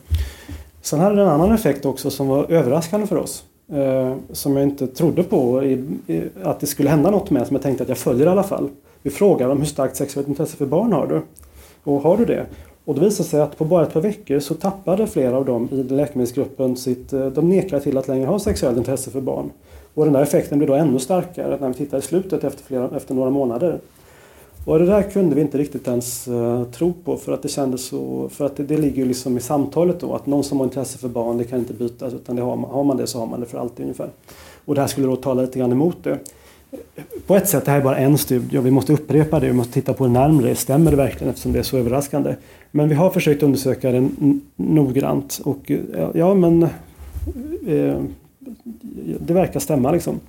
Sen 0.83 1.01
hade 1.01 1.17
det 1.17 1.23
en 1.23 1.29
annan 1.29 1.53
effekt 1.53 1.87
också 1.87 2.11
som 2.11 2.29
var 2.29 2.51
överraskande 2.51 3.07
för 3.07 3.17
oss. 3.17 3.45
Eh, 3.69 4.17
som 4.33 4.57
jag 4.57 4.63
inte 4.63 4.87
trodde 4.87 5.23
på 5.23 5.65
i, 5.65 5.73
i, 6.07 6.23
att 6.43 6.61
det 6.61 6.67
skulle 6.67 6.91
hända 6.91 7.11
något 7.11 7.31
med 7.31 7.47
som 7.47 7.57
jag 7.57 7.63
tänkte 7.63 7.83
att 7.83 7.89
jag 7.89 7.99
följer 7.99 8.27
i 8.27 8.29
alla 8.29 8.43
fall. 8.43 8.69
Vi 9.03 9.11
frågade 9.11 9.51
dem 9.51 9.59
hur 9.59 9.67
starkt 9.67 9.97
sexuellt 9.97 10.29
intresse 10.29 10.57
för 10.57 10.67
barn 10.67 10.93
har 10.93 11.07
du? 11.07 11.23
Och 11.85 12.01
har 12.01 12.17
du 12.17 12.25
det? 12.25 12.47
Och 12.85 12.95
det 12.95 13.01
visade 13.01 13.29
sig 13.29 13.41
att 13.41 13.59
på 13.59 13.65
bara 13.65 13.83
ett 13.83 13.93
par 13.93 14.01
veckor 14.01 14.39
så 14.39 14.55
tappade 14.55 15.07
flera 15.07 15.37
av 15.37 15.45
dem 15.45 15.69
i 15.73 15.83
läkemedelsgruppen 15.83 16.77
sitt... 16.77 17.13
Eh, 17.13 17.27
de 17.27 17.49
nekade 17.49 17.83
till 17.83 17.99
att 17.99 18.09
längre 18.09 18.27
ha 18.27 18.39
sexuellt 18.39 18.79
intresse 18.79 19.11
för 19.11 19.21
barn. 19.21 19.51
Och 19.95 20.05
den 20.05 20.15
där 20.15 20.23
effekten 20.23 20.59
blev 20.59 20.69
då 20.69 20.75
ännu 20.75 20.99
starkare 20.99 21.59
när 21.61 21.69
vi 21.69 21.75
tittade 21.75 21.99
i 21.99 22.07
slutet 22.07 22.45
efter, 22.45 22.65
flera, 22.65 22.91
efter 22.97 23.15
några 23.15 23.31
månader. 23.31 23.79
Och 24.65 24.79
det 24.79 24.87
där 24.87 25.03
kunde 25.03 25.35
vi 25.35 25.41
inte 25.41 25.59
riktigt 25.59 25.89
ens 25.89 26.29
uh, 26.29 26.65
tro 26.65 26.93
på 27.05 27.17
för 27.17 27.33
att 27.33 27.43
det 27.43 27.49
kändes 27.49 27.85
så... 27.85 28.29
För 28.29 28.47
att 28.47 28.57
det, 28.57 28.63
det 28.63 28.77
ligger 28.77 28.97
ju 28.97 29.05
liksom 29.05 29.37
i 29.37 29.41
samtalet 29.41 30.01
då 30.01 30.15
att 30.15 30.27
någon 30.27 30.45
som 30.45 30.59
har 30.59 30.65
intresse 30.65 30.99
för 30.99 31.09
barn 31.09 31.39
det 31.39 31.45
kan 31.45 31.59
inte 31.59 31.75
bytas 31.75 32.15
utan 32.15 32.37
det 32.37 32.43
har, 32.43 32.57
man, 32.57 32.71
har 32.71 32.85
man 32.85 32.97
det 32.97 33.07
så 33.07 33.19
har 33.19 33.27
man 33.27 33.41
det 33.41 33.47
för 33.47 33.59
alltid 33.59 33.83
ungefär. 33.83 34.11
Och 34.65 34.75
det 34.75 34.81
här 34.81 34.89
skulle 34.89 35.07
då 35.07 35.17
tala 35.17 35.43
lite 35.43 35.59
grann 35.59 35.73
emot 35.73 35.97
det. 36.03 36.19
På 37.27 37.37
ett 37.37 37.49
sätt, 37.49 37.65
det 37.65 37.71
här 37.71 37.79
är 37.79 37.85
bara 37.85 37.97
en 37.97 38.19
studie 38.19 38.59
och 38.59 38.67
vi 38.67 38.71
måste 38.71 38.93
upprepa 38.93 39.41
det, 39.41 39.47
vi 39.47 39.53
måste 39.53 39.73
titta 39.73 39.93
på 39.93 40.07
det 40.07 40.13
närmre. 40.13 40.55
Stämmer 40.55 40.91
det 40.91 40.97
verkligen 40.97 41.29
eftersom 41.29 41.53
det 41.53 41.59
är 41.59 41.63
så 41.63 41.79
överraskande? 41.79 42.35
Men 42.71 42.89
vi 42.89 42.95
har 42.95 43.11
försökt 43.11 43.43
undersöka 43.43 43.91
det 43.91 44.11
noggrant 44.57 45.41
och 45.45 45.71
eh, 45.71 46.11
ja 46.15 46.35
men 46.35 46.63
eh, 47.67 47.97
det 49.21 49.35
verkar 49.35 49.61
stämma 49.61 49.93
liksom. 49.93 50.21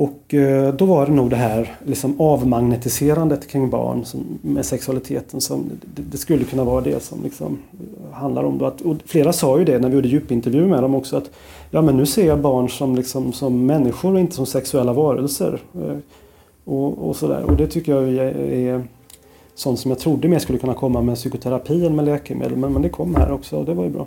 Och 0.00 0.34
eh, 0.34 0.74
då 0.74 0.84
var 0.84 1.06
det 1.06 1.12
nog 1.12 1.30
det 1.30 1.36
här 1.36 1.76
liksom 1.86 2.20
avmagnetiserandet 2.20 3.48
kring 3.48 3.70
barn 3.70 4.04
som, 4.04 4.38
med 4.42 4.66
sexualiteten 4.66 5.40
som 5.40 5.70
det, 5.94 6.02
det 6.02 6.18
skulle 6.18 6.44
kunna 6.44 6.64
vara 6.64 6.80
det 6.80 7.02
som 7.02 7.22
liksom 7.22 7.58
handlar 8.12 8.44
om. 8.44 8.58
Då 8.58 8.66
att, 8.66 8.80
och 8.80 8.96
flera 9.06 9.32
sa 9.32 9.58
ju 9.58 9.64
det 9.64 9.78
när 9.78 9.88
vi 9.88 9.94
gjorde 9.94 10.08
djupintervjuer 10.08 10.66
med 10.66 10.82
dem 10.82 10.94
också 10.94 11.16
att 11.16 11.30
ja 11.70 11.82
men 11.82 11.96
nu 11.96 12.06
ser 12.06 12.26
jag 12.26 12.40
barn 12.40 12.68
som, 12.68 12.96
liksom, 12.96 13.32
som 13.32 13.66
människor 13.66 14.14
och 14.14 14.20
inte 14.20 14.34
som 14.34 14.46
sexuella 14.46 14.92
varelser. 14.92 15.60
Eh, 15.74 15.96
och, 16.64 17.08
och 17.08 17.16
sådär. 17.16 17.42
Och 17.42 17.56
det 17.56 17.66
tycker 17.66 17.92
jag 17.92 18.08
är, 18.08 18.38
är 18.52 18.82
sånt 19.54 19.78
som 19.78 19.90
jag 19.90 19.98
trodde 19.98 20.28
mer 20.28 20.38
skulle 20.38 20.58
kunna 20.58 20.74
komma 20.74 21.02
med 21.02 21.14
psykoterapi 21.14 21.86
än 21.86 21.96
med 21.96 22.04
läkemedel. 22.04 22.56
Men, 22.56 22.72
men 22.72 22.82
det 22.82 22.88
kom 22.88 23.14
här 23.14 23.32
också 23.32 23.56
och 23.56 23.64
det 23.64 23.74
var 23.74 23.84
ju 23.84 23.90
bra. 23.90 24.06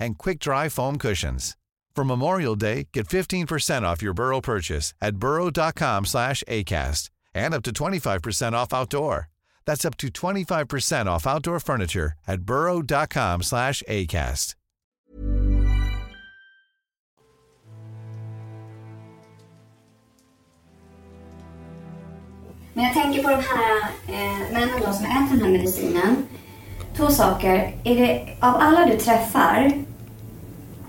and 0.00 0.18
quick-dry 0.18 0.68
foam 0.68 0.98
cushions. 0.98 1.56
For 1.94 2.04
Memorial 2.04 2.54
Day, 2.54 2.88
get 2.92 3.08
15% 3.08 3.82
off 3.82 4.02
your 4.02 4.14
Burrow 4.14 4.40
purchase 4.40 4.94
at 5.00 5.16
burrow.com 5.16 6.06
slash 6.06 6.44
ACAST 6.48 7.10
and 7.34 7.52
up 7.54 7.62
to 7.64 7.72
25% 7.72 8.52
off 8.52 8.72
outdoor. 8.72 9.28
That's 9.66 9.84
up 9.84 9.96
to 9.98 10.08
25% 10.08 11.06
off 11.06 11.26
outdoor 11.26 11.60
furniture 11.60 12.12
at 12.26 12.42
burrow.com 12.42 13.42
slash 13.42 13.82
ACAST. 13.88 14.54
Men 22.78 22.84
jag 22.84 22.94
tänker 22.94 23.22
på 23.22 23.28
de 23.30 23.42
här 23.42 23.90
eh, 24.06 24.52
männen 24.52 24.80
då 24.86 24.92
som 24.92 25.04
äter 25.04 25.30
den 25.30 25.40
här 25.40 25.50
medicinen. 25.50 26.26
Två 26.98 27.08
saker. 27.08 27.74
Är 27.84 27.96
det, 27.96 28.26
av 28.40 28.54
alla 28.58 28.86
du 28.86 28.96
träffar, 28.96 29.72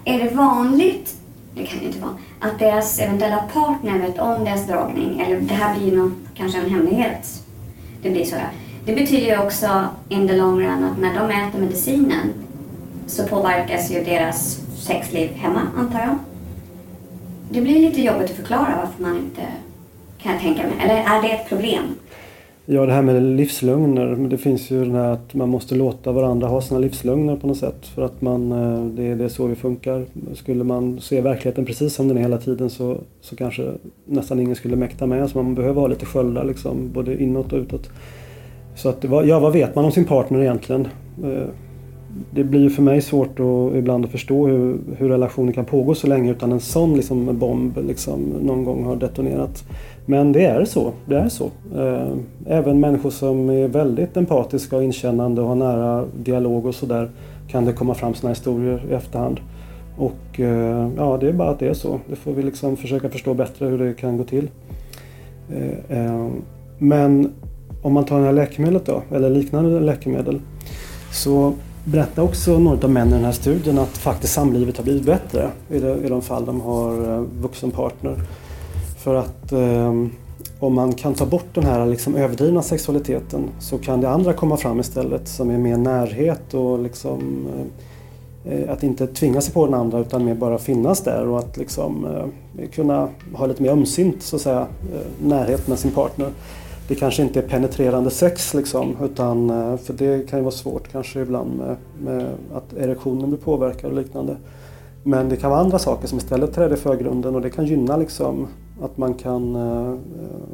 är 0.06 0.24
det 0.24 0.36
vanligt, 0.36 1.16
det 1.56 1.66
kan 1.66 1.80
det 1.80 1.86
inte 1.86 2.00
vara, 2.00 2.18
att 2.40 2.60
deras 2.60 3.00
eventuella 3.00 3.44
partner 3.54 4.00
vet 4.00 4.20
om 4.20 4.44
deras 4.44 4.68
dragning? 4.68 5.20
Eller 5.20 5.42
det 5.42 5.54
här 5.54 5.76
blir 5.76 5.92
ju 5.92 5.98
någon, 5.98 6.28
kanske 6.36 6.60
en 6.60 6.70
hemlighet. 6.70 7.44
Det 8.02 8.10
blir 8.10 8.26
så. 8.26 8.36
ja. 8.36 8.42
Det 8.86 8.96
betyder 8.96 9.28
ju 9.28 9.46
också 9.46 9.88
in 10.10 10.28
the 10.28 10.36
long 10.36 10.60
run 10.60 10.84
att 10.84 11.00
när 11.00 11.14
de 11.14 11.32
äter 11.32 11.60
medicinen 11.60 12.34
så 13.08 13.28
påverkas 13.28 13.92
ju 13.92 14.04
deras 14.04 14.60
sexliv 14.78 15.34
hemma, 15.36 15.62
antar 15.78 16.00
jag. 16.00 16.18
Det 17.50 17.62
blir 17.62 17.80
lite 17.80 18.02
jobbigt 18.02 18.30
att 18.30 18.38
förklara 18.38 18.74
varför 18.78 19.04
man 19.04 19.18
inte 19.18 19.42
kan 20.22 20.32
jag 20.32 20.42
tänka 20.42 20.64
mig. 20.64 20.74
Eller 20.82 20.96
är 20.96 21.22
det 21.22 21.30
ett 21.30 21.50
problem? 21.50 21.96
Ja, 22.72 22.86
det 22.86 22.94
här 22.94 23.02
med 23.02 23.24
livslögner. 23.24 24.16
Det 24.16 24.38
finns 24.38 24.72
ju 24.72 24.86
den 24.86 24.96
här 24.96 25.12
att 25.12 25.34
man 25.34 25.50
måste 25.50 25.76
låta 25.76 26.12
varandra 26.12 26.48
ha 26.48 26.62
sina 26.62 26.80
livslögner 26.80 27.36
på 27.36 27.48
något 27.48 27.58
sätt. 27.58 27.88
För 27.88 28.02
att 28.02 28.22
man, 28.22 28.50
det, 28.50 29.04
det, 29.04 29.16
det 29.16 29.24
är 29.24 29.30
så 29.30 29.48
vi 29.48 29.56
funkar. 29.56 30.06
Skulle 30.34 30.64
man 30.64 31.00
se 31.00 31.22
verkligheten 31.22 31.66
precis 31.66 31.94
som 31.94 32.08
den 32.08 32.18
är 32.18 32.22
hela 32.22 32.38
tiden 32.38 32.70
så, 32.70 32.98
så 33.22 33.36
kanske 33.36 33.72
nästan 34.06 34.40
ingen 34.40 34.56
skulle 34.56 34.76
mäkta 34.76 35.06
med. 35.06 35.30
Så 35.30 35.44
man 35.44 35.56
behöver 35.56 35.82
ha 35.82 35.88
lite 35.88 36.06
sköldar 36.06 36.44
liksom, 36.44 36.92
både 36.94 37.24
inåt 37.24 37.54
och 37.54 37.60
utåt. 37.60 37.90
Så 38.76 38.90
att, 38.90 39.04
ja, 39.04 39.40
vad 39.40 39.54
vet 39.54 39.76
man 39.76 39.86
om 39.86 39.92
sin 39.92 40.06
partner 40.06 40.42
egentligen? 40.42 40.88
Eh, 41.24 41.48
det 42.32 42.44
blir 42.44 42.62
ju 42.62 42.70
för 42.70 42.82
mig 42.82 43.02
svårt 43.02 43.40
att, 43.40 43.76
ibland 43.76 44.06
att 44.06 44.12
förstå 44.12 44.48
hur, 44.48 44.78
hur 44.98 45.10
relationer 45.10 45.54
kan 45.54 45.66
pågå 45.66 45.96
så 45.96 46.08
länge 46.08 46.32
utan 46.32 46.52
en 46.52 46.60
sån 46.60 46.96
liksom, 46.96 47.40
bomb 47.40 47.78
liksom, 47.88 48.22
någon 48.22 48.64
gång 48.64 48.84
har 48.84 48.96
detonerat. 48.96 49.64
Men 50.10 50.32
det 50.32 50.46
är 50.46 50.66
så. 50.66 50.94
Det 51.06 51.18
är 51.18 51.30
så. 51.30 51.52
Eh, 51.76 52.14
även 52.46 52.80
människor 52.80 53.10
som 53.10 53.50
är 53.50 53.68
väldigt 53.68 54.18
empatiska 54.18 54.76
och 54.76 54.84
inkännande 54.84 55.42
och 55.42 55.48
har 55.48 55.56
nära 55.56 56.06
dialog 56.24 56.66
och 56.66 56.76
sådär 56.76 57.10
kan 57.48 57.66
det 57.66 57.74
komma 57.74 57.94
fram 57.94 58.14
sådana 58.14 58.34
historier 58.34 58.86
i 58.90 58.94
efterhand. 58.94 59.40
Och 59.98 60.40
eh, 60.40 60.90
ja, 60.98 61.18
det 61.22 61.30
är 61.30 61.34
bara 61.34 61.50
att 61.50 61.60
det 61.60 61.68
är 61.68 61.74
så. 61.74 62.00
Det 62.10 62.16
får 62.16 62.32
vi 62.32 62.44
liksom 62.44 62.78
försöka 62.78 63.10
förstå 63.10 63.34
bättre 63.34 63.66
hur 63.66 63.78
det 63.78 63.94
kan 63.94 64.18
gå 64.18 64.24
till. 64.24 64.50
Eh, 65.90 66.28
men 66.78 67.34
om 67.84 67.94
man 67.94 68.06
tar 68.06 68.20
det 68.20 68.26
här 68.26 68.34
läkemedlet 68.34 68.86
då, 68.86 69.02
eller 69.12 69.30
liknande 69.30 69.80
läkemedel. 69.80 70.40
Så 71.12 71.54
berättar 71.84 72.24
också 72.24 72.60
några 72.60 72.84
av 72.84 72.90
männen 72.90 73.10
i 73.10 73.16
den 73.16 73.26
här 73.26 73.32
studien 73.32 73.78
att 73.78 73.98
faktiskt 73.98 74.34
samlivet 74.34 74.78
har 74.78 74.84
blivit 74.84 75.06
bättre 75.06 75.50
i 75.70 75.80
de, 76.10 76.22
fall 76.22 76.46
de 76.46 76.62
har 76.62 76.92
vuxen 76.92 77.42
vuxenpartner. 77.42 78.16
För 79.00 79.16
att 79.16 79.52
eh, 79.52 79.94
om 80.60 80.74
man 80.74 80.94
kan 80.94 81.14
ta 81.14 81.26
bort 81.26 81.46
den 81.54 81.64
här 81.64 81.86
liksom 81.86 82.16
överdrivna 82.16 82.62
sexualiteten 82.62 83.50
så 83.60 83.78
kan 83.78 84.02
det 84.02 84.10
andra 84.10 84.34
komma 84.34 84.58
fram 84.58 84.80
istället 84.80 85.28
som 85.28 85.50
är 85.50 85.58
mer 85.58 85.78
närhet 85.78 86.54
och 86.54 86.80
liksom 86.80 87.48
eh, 88.46 88.72
att 88.72 88.84
inte 88.84 89.08
tvinga 89.08 89.42
sig 89.42 89.54
på 89.54 89.66
den 89.66 89.74
andra 89.74 90.00
utan 90.00 90.26
mer 90.26 90.36
bara 90.36 90.58
finnas 90.58 91.04
där 91.04 91.28
och 91.28 91.40
att 91.40 91.58
liksom 91.58 92.06
eh, 92.06 92.70
kunna 92.70 93.10
ha 93.34 93.46
lite 93.46 93.64
mer 93.64 93.72
ömsint 93.72 94.24
så 94.24 94.36
att 94.36 94.42
säga 94.42 94.68
eh, 94.94 95.28
närhet 95.28 95.68
med 95.68 95.80
sin 95.80 95.92
partner. 95.92 96.30
Det 96.88 96.96
kanske 96.96 97.22
inte 97.24 97.40
är 97.40 97.48
penetrerande 97.48 98.10
sex 98.10 98.54
liksom 98.54 98.96
utan 99.04 99.50
eh, 99.50 99.78
för 99.78 99.94
det 99.94 100.30
kan 100.30 100.40
ju 100.40 100.44
vara 100.44 100.56
svårt 100.56 100.92
kanske 100.92 101.20
ibland 101.20 101.58
med, 101.58 101.76
med 102.02 102.28
att 102.54 102.74
erektionen 102.74 103.30
blir 103.30 103.40
påverkad 103.40 103.92
och 103.92 103.98
liknande. 103.98 104.38
Men 105.04 105.30
det 105.30 105.36
kan 105.36 105.50
vara 105.50 105.60
andra 105.60 105.80
saker 105.80 106.08
som 106.08 106.18
istället 106.18 106.54
träder 106.54 106.76
i 106.76 106.80
förgrunden 106.80 107.36
och 107.36 107.42
det 107.42 107.50
kan 107.50 107.66
gynna 107.66 107.98
liksom 107.98 108.48
att 108.82 108.98
man 108.98 109.14
kan 109.14 109.56
eh, 109.56 109.96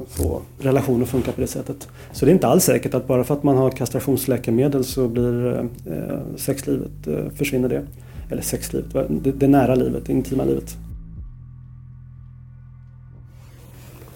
få 0.07 0.41
relationer 0.59 1.03
att 1.03 1.09
funka 1.09 1.31
på 1.31 1.41
det 1.41 1.47
sättet. 1.47 1.87
Så 2.11 2.25
det 2.25 2.31
är 2.31 2.33
inte 2.33 2.47
alls 2.47 2.63
säkert 2.63 2.93
att 2.93 3.07
bara 3.07 3.23
för 3.23 3.33
att 3.33 3.43
man 3.43 3.57
har 3.57 3.71
kastrationsläkemedel 3.71 4.83
så 4.83 5.07
blir 5.07 5.59
eh, 5.85 6.35
sexlivet, 6.35 7.07
eh, 7.07 7.29
försvinner 7.35 7.69
det. 7.69 7.85
Eller 8.31 8.41
sexlivet, 8.41 8.93
det, 9.09 9.31
det 9.31 9.47
nära 9.47 9.75
livet, 9.75 10.05
det 10.05 10.13
intima 10.13 10.43
livet. 10.43 10.75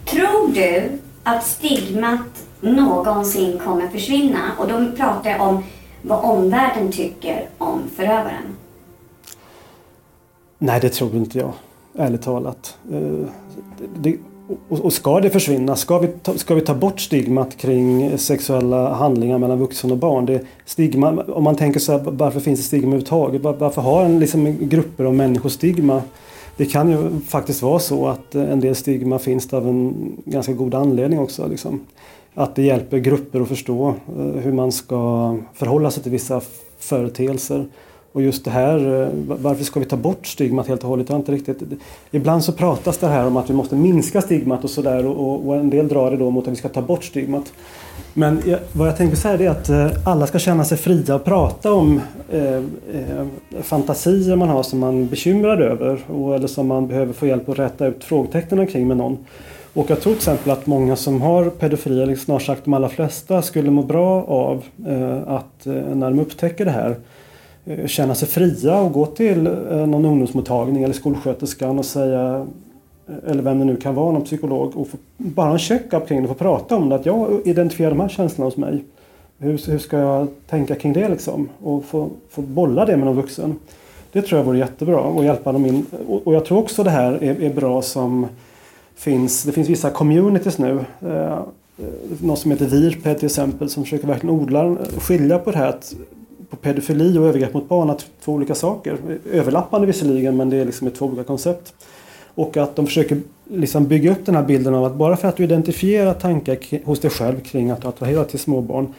Tror 0.06 0.54
du 0.54 0.89
att 1.24 1.45
stigmat 1.45 2.45
någonsin 2.62 3.60
kommer 3.60 3.88
försvinna? 3.88 4.52
Och 4.58 4.67
då 4.67 4.91
pratar 4.98 5.30
jag 5.30 5.41
om 5.41 5.63
vad 6.02 6.24
omvärlden 6.24 6.91
tycker 6.91 7.50
om 7.58 7.82
förövaren. 7.95 8.56
Nej, 10.58 10.80
det 10.82 10.89
tror 10.89 11.15
inte 11.15 11.38
jag. 11.38 11.54
Ärligt 11.99 12.21
talat. 12.21 12.77
Eh, 12.91 13.27
det, 13.95 14.17
och, 14.69 14.79
och 14.79 14.93
ska 14.93 15.19
det 15.19 15.29
försvinna? 15.29 15.75
Ska 15.75 15.99
vi, 15.99 16.07
ta, 16.07 16.33
ska 16.33 16.55
vi 16.55 16.62
ta 16.62 16.75
bort 16.75 16.99
stigmat 16.99 17.57
kring 17.57 18.17
sexuella 18.17 18.93
handlingar 18.93 19.38
mellan 19.38 19.59
vuxen 19.59 19.91
och 19.91 19.97
barn? 19.97 20.25
Det, 20.25 20.41
stigma, 20.65 21.23
om 21.23 21.43
man 21.43 21.55
tänker 21.55 21.79
så 21.79 21.91
här, 21.91 22.01
varför 22.05 22.39
finns 22.39 22.59
det 22.59 22.65
stigma 22.65 22.88
överhuvudtaget? 22.88 23.41
Var, 23.41 23.53
varför 23.53 23.81
har 23.81 24.05
en, 24.05 24.19
liksom, 24.19 24.57
grupper 24.59 25.05
av 25.05 25.13
människor 25.13 25.49
stigma? 25.49 26.01
Det 26.57 26.65
kan 26.65 26.89
ju 26.89 27.19
faktiskt 27.27 27.62
vara 27.62 27.79
så 27.79 28.07
att 28.07 28.35
eh, 28.35 28.51
en 28.51 28.59
del 28.59 28.75
stigma 28.75 29.19
finns 29.19 29.53
av 29.53 29.67
en 29.67 30.12
ganska 30.25 30.53
god 30.53 30.75
anledning 30.75 31.19
också. 31.19 31.47
Liksom. 31.47 31.79
Att 32.33 32.55
det 32.55 32.62
hjälper 32.62 32.97
grupper 32.97 33.41
att 33.41 33.47
förstå 33.47 33.88
eh, 34.17 34.41
hur 34.41 34.51
man 34.51 34.71
ska 34.71 35.35
förhålla 35.53 35.91
sig 35.91 36.03
till 36.03 36.12
vissa 36.12 36.41
företeelser. 36.79 37.65
Och 38.12 38.22
just 38.22 38.45
det 38.45 38.52
här, 38.52 39.02
eh, 39.02 39.10
varför 39.26 39.63
ska 39.63 39.80
vi 39.80 39.86
ta 39.86 39.98
bort 39.98 40.28
stigmat 40.28 40.67
helt 40.67 40.84
och 40.84 40.89
hållet? 40.89 41.10
Jag 41.10 41.19
inte 41.19 41.32
riktigt... 41.32 41.63
Ibland 42.12 42.43
så 42.43 42.52
pratas 42.52 42.98
det 42.98 43.08
här 43.08 43.28
om 43.28 43.38
att 43.38 43.50
vi 43.50 43.54
måste 43.54 43.76
minska 43.76 44.22
stigmat 44.22 44.63
och 44.63 44.69
sådär 44.69 45.06
och, 45.06 45.48
och 45.48 45.56
en 45.56 45.69
del 45.69 45.88
drar 45.88 46.12
det 46.12 46.17
då 46.17 46.32
mot 46.32 46.48
att 46.48 46.54
vi 46.54 46.58
ska 46.58 46.69
ta 46.69 46.82
bort 46.82 47.04
stigmat. 47.04 47.54
Men 48.13 48.41
jag, 48.45 48.60
vad 48.72 48.88
jag 48.88 48.98
tänker 48.98 49.15
säga 49.15 49.39
är 49.39 49.50
att 49.50 49.69
eh, 49.69 50.08
alla 50.08 50.28
ska 50.28 50.39
känna 50.39 50.65
sig 50.65 50.78
fria 50.78 51.15
att 51.15 51.26
prata 51.26 51.74
om 51.74 52.02
eh, 52.32 52.56
eh, 52.56 52.62
fantasier 53.62 54.36
man 54.36 54.50
har 54.50 54.63
som 54.63 54.80
man 54.80 55.02
är 55.02 55.06
bekymrad 55.06 55.62
över 55.62 56.00
och, 56.08 56.36
eller 56.36 56.48
som 56.48 56.67
man 56.67 56.88
behöver 56.88 57.13
få 57.13 57.28
hjälp 57.28 57.50
att 57.50 57.60
rätta 57.60 57.88
ut 57.88 58.04
frågetecknen 58.04 58.67
kring 58.67 58.88
med 58.88 58.98
någon. 58.98 59.17
Och 59.74 59.89
jag 59.89 60.02
tror 60.02 60.13
till 60.13 60.19
exempel 60.19 60.52
att 60.52 60.67
många 60.67 60.95
som 60.95 61.22
har 61.22 61.50
pedofili, 61.50 62.04
eller 62.04 62.15
snart 62.15 62.41
sagt 62.41 62.65
de 62.65 62.74
allra 62.74 62.89
flesta, 62.89 63.41
skulle 63.41 63.72
må 63.72 63.84
bra 63.84 64.24
av 64.24 64.63
eh, 64.88 65.34
att 65.34 65.67
eh, 65.67 65.74
när 65.74 66.10
de 66.10 66.19
upptäcker 66.19 66.65
det 66.65 66.72
här 66.72 66.95
Eh, 67.69 67.88
känna 67.88 68.15
sig 68.15 68.27
fria 68.27 68.82
och 68.82 68.91
gå 68.91 69.05
till 69.05 69.47
eh, 69.47 69.53
någon 69.88 70.05
ungdomsmottagning 70.05 70.84
eller 70.84 70.93
skolsköterskan 70.93 71.79
och 71.79 71.86
säga 71.86 72.45
eh, 73.08 73.32
eller 73.32 73.43
vem 73.43 73.60
det 73.60 73.65
nu 73.65 73.75
kan 73.75 73.95
vara, 73.95 74.12
någon 74.12 74.23
psykolog 74.23 74.77
och 74.77 74.88
få, 74.88 74.97
bara 75.17 75.45
ha 75.45 75.53
en 75.53 75.60
check-up 75.60 76.08
kring 76.08 76.21
det 76.21 76.29
och 76.29 76.38
få 76.38 76.43
prata 76.43 76.75
om 76.75 76.89
det. 76.89 76.95
Att 76.95 77.05
jag 77.05 77.41
identifierar 77.45 77.89
de 77.89 77.99
här 77.99 78.10
känslorna 78.10 78.47
hos 78.47 78.58
mig. 78.58 78.84
Hur, 79.38 79.71
hur 79.71 79.77
ska 79.77 79.97
jag 79.97 80.27
tänka 80.47 80.75
kring 80.75 80.93
det 80.93 81.10
liksom? 81.10 81.49
Och 81.63 81.86
få, 81.86 82.10
få 82.29 82.41
bolla 82.41 82.86
det 82.86 82.97
med 82.97 83.05
någon 83.05 83.15
vuxen. 83.15 83.55
Det 84.12 84.21
tror 84.21 84.39
jag 84.39 84.45
vore 84.45 84.58
jättebra 84.58 84.99
och 84.99 85.23
hjälpa 85.23 85.51
dem 85.51 85.65
in. 85.65 85.86
Och, 86.08 86.27
och 86.27 86.34
jag 86.34 86.45
tror 86.45 86.58
också 86.58 86.84
det 86.84 86.89
här 86.89 87.23
är, 87.23 87.41
är 87.41 87.53
bra 87.53 87.82
som 87.82 88.27
finns, 88.95 89.43
det 89.43 89.51
finns 89.51 89.69
vissa 89.69 89.89
communities 89.89 90.58
nu. 90.58 90.86
Eh, 91.01 91.39
något 92.21 92.39
som 92.39 92.51
heter 92.51 92.65
Virped 92.65 93.17
till 93.17 93.25
exempel 93.25 93.69
som 93.69 93.84
försöker 93.84 94.08
verkligen 94.08 94.36
odla, 94.36 94.77
skilja 94.97 95.39
på 95.39 95.51
det 95.51 95.58
här 95.58 95.67
att 95.67 95.95
på 96.49 96.55
pedofili 96.55 97.17
och 97.17 97.27
övergrepp 97.27 97.53
mot 97.53 97.69
barn 97.69 97.89
att 97.89 98.05
två 98.23 98.31
olika 98.31 98.55
saker. 98.55 98.97
Överlappande 99.31 99.88
visserligen 99.88 100.38
men 100.38 100.49
det 100.49 100.57
är 100.57 100.65
liksom 100.65 100.91
två 100.91 101.05
olika 101.05 101.23
koncept. 101.23 101.73
Och 102.35 102.57
att 102.57 102.75
de 102.75 102.85
försöker 102.85 103.21
liksom 103.51 103.88
bygga 103.88 104.12
upp 104.12 104.25
den 104.25 104.35
här 104.35 104.43
bilden 104.43 104.75
av 104.75 104.85
att 104.85 104.95
bara 104.95 105.17
för 105.17 105.27
att 105.27 105.38
du 105.38 105.43
identifierar 105.43 106.13
tankar 106.13 106.85
hos 106.85 106.99
dig 106.99 107.12
själv 107.12 107.39
kring 107.39 107.69
att 107.69 107.81
du 107.81 107.88
attraherar 107.88 108.23
till 108.23 108.39
småbarn 108.39 108.93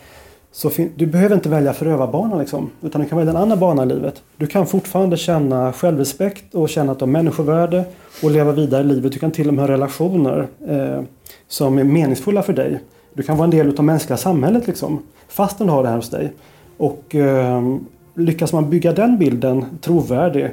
så 0.52 0.70
du 0.96 1.06
behöver 1.06 1.34
inte 1.34 1.48
välja 1.48 1.72
förövarbanan 1.72 2.38
liksom, 2.38 2.70
utan 2.82 3.00
du 3.00 3.08
kan 3.08 3.18
välja 3.18 3.30
en 3.30 3.36
annan 3.36 3.58
bana 3.58 3.82
i 3.82 3.86
livet. 3.86 4.22
Du 4.36 4.46
kan 4.46 4.66
fortfarande 4.66 5.16
känna 5.16 5.72
självrespekt 5.72 6.54
och 6.54 6.68
känna 6.68 6.92
att 6.92 6.98
du 6.98 7.02
har 7.02 7.10
människovärde 7.10 7.84
och 8.22 8.30
leva 8.30 8.52
vidare 8.52 8.80
i 8.80 8.84
livet. 8.84 9.12
Du 9.12 9.18
kan 9.18 9.30
till 9.30 9.48
och 9.48 9.54
med 9.54 9.64
ha 9.64 9.72
relationer 9.72 10.46
eh, 10.68 11.02
som 11.48 11.78
är 11.78 11.84
meningsfulla 11.84 12.42
för 12.42 12.52
dig. 12.52 12.80
Du 13.14 13.22
kan 13.22 13.36
vara 13.36 13.44
en 13.44 13.50
del 13.50 13.68
av 13.68 13.74
det 13.74 13.82
mänskliga 13.82 14.16
samhället 14.16 14.66
liksom, 14.66 15.02
fastän 15.28 15.66
du 15.66 15.72
har 15.72 15.82
det 15.82 15.88
här 15.88 15.96
hos 15.96 16.10
dig. 16.10 16.32
Och 16.80 17.14
eh, 17.14 17.76
lyckas 18.14 18.52
man 18.52 18.70
bygga 18.70 18.92
den 18.92 19.18
bilden 19.18 19.64
trovärdig 19.80 20.50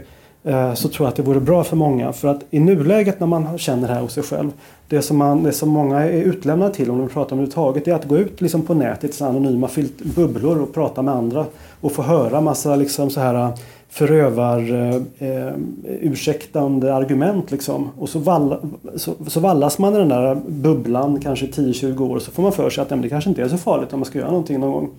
Eh, 0.48 0.74
så 0.74 0.88
tror 0.88 1.06
jag 1.06 1.10
att 1.10 1.16
det 1.16 1.24
vore 1.24 1.40
bra 1.40 1.64
för 1.64 1.76
många. 1.76 2.14
För 2.14 2.28
att 2.28 2.44
i 2.52 2.60
nuläget 2.60 3.20
när 3.20 3.28
man 3.28 3.58
känner 3.58 3.88
det 3.88 3.94
här 3.94 4.02
hos 4.02 4.14
sig 4.14 4.24
själv. 4.24 4.52
Det 4.90 5.02
som, 5.02 5.18
man, 5.18 5.44
det 5.44 5.52
som 5.52 5.70
många 5.70 6.00
är 6.00 6.22
utlämnade 6.22 6.74
till 6.74 6.92
om 6.92 7.00
de 7.00 7.10
pratar 7.10 7.34
om 7.34 7.40
överhuvudtaget 7.40 7.88
är 7.88 7.94
att 7.94 8.06
gå 8.06 8.18
ut 8.18 8.42
liksom 8.42 8.62
på 8.62 8.74
nätet 8.74 9.22
i 9.22 9.24
anonyma 9.24 9.70
bubblor 10.16 10.62
och 10.62 10.74
prata 10.74 11.02
med 11.02 11.14
andra. 11.14 11.46
Och 11.82 11.92
få 11.92 12.02
höra 12.02 12.42
massa 12.42 12.76
liksom 12.76 13.10
så 13.10 13.20
här 13.20 13.36
eh, 13.36 13.56
förövar 13.90 14.74
eh, 14.74 14.96
eh, 15.30 15.54
ursäktande 15.86 16.94
argument 16.94 17.52
liksom. 17.52 17.90
Och 17.98 18.10
så, 18.10 18.20
vall, 18.20 18.56
så, 18.96 19.14
så, 19.28 19.40
vallas 19.40 19.80
man 19.80 19.96
i 19.96 19.98
den 19.98 20.10
där 20.10 20.38
bubblan 20.48 21.20
kanske 21.20 21.46
10-20 21.46 22.12
år 22.12 22.20
så 22.20 22.32
får 22.32 22.44
man 22.44 22.52
för 22.52 22.70
sig 22.70 22.82
att 22.82 22.90
det 22.90 23.10
kanske 23.10 23.30
inte 23.30 23.42
är 23.42 23.48
så 23.48 23.58
farligt 23.58 23.94
om 23.94 24.00
man 24.00 24.06
ska 24.06 24.20
göra 24.20 24.30
någonting 24.30 24.60
någon 24.60 24.72
gång. 24.72 24.90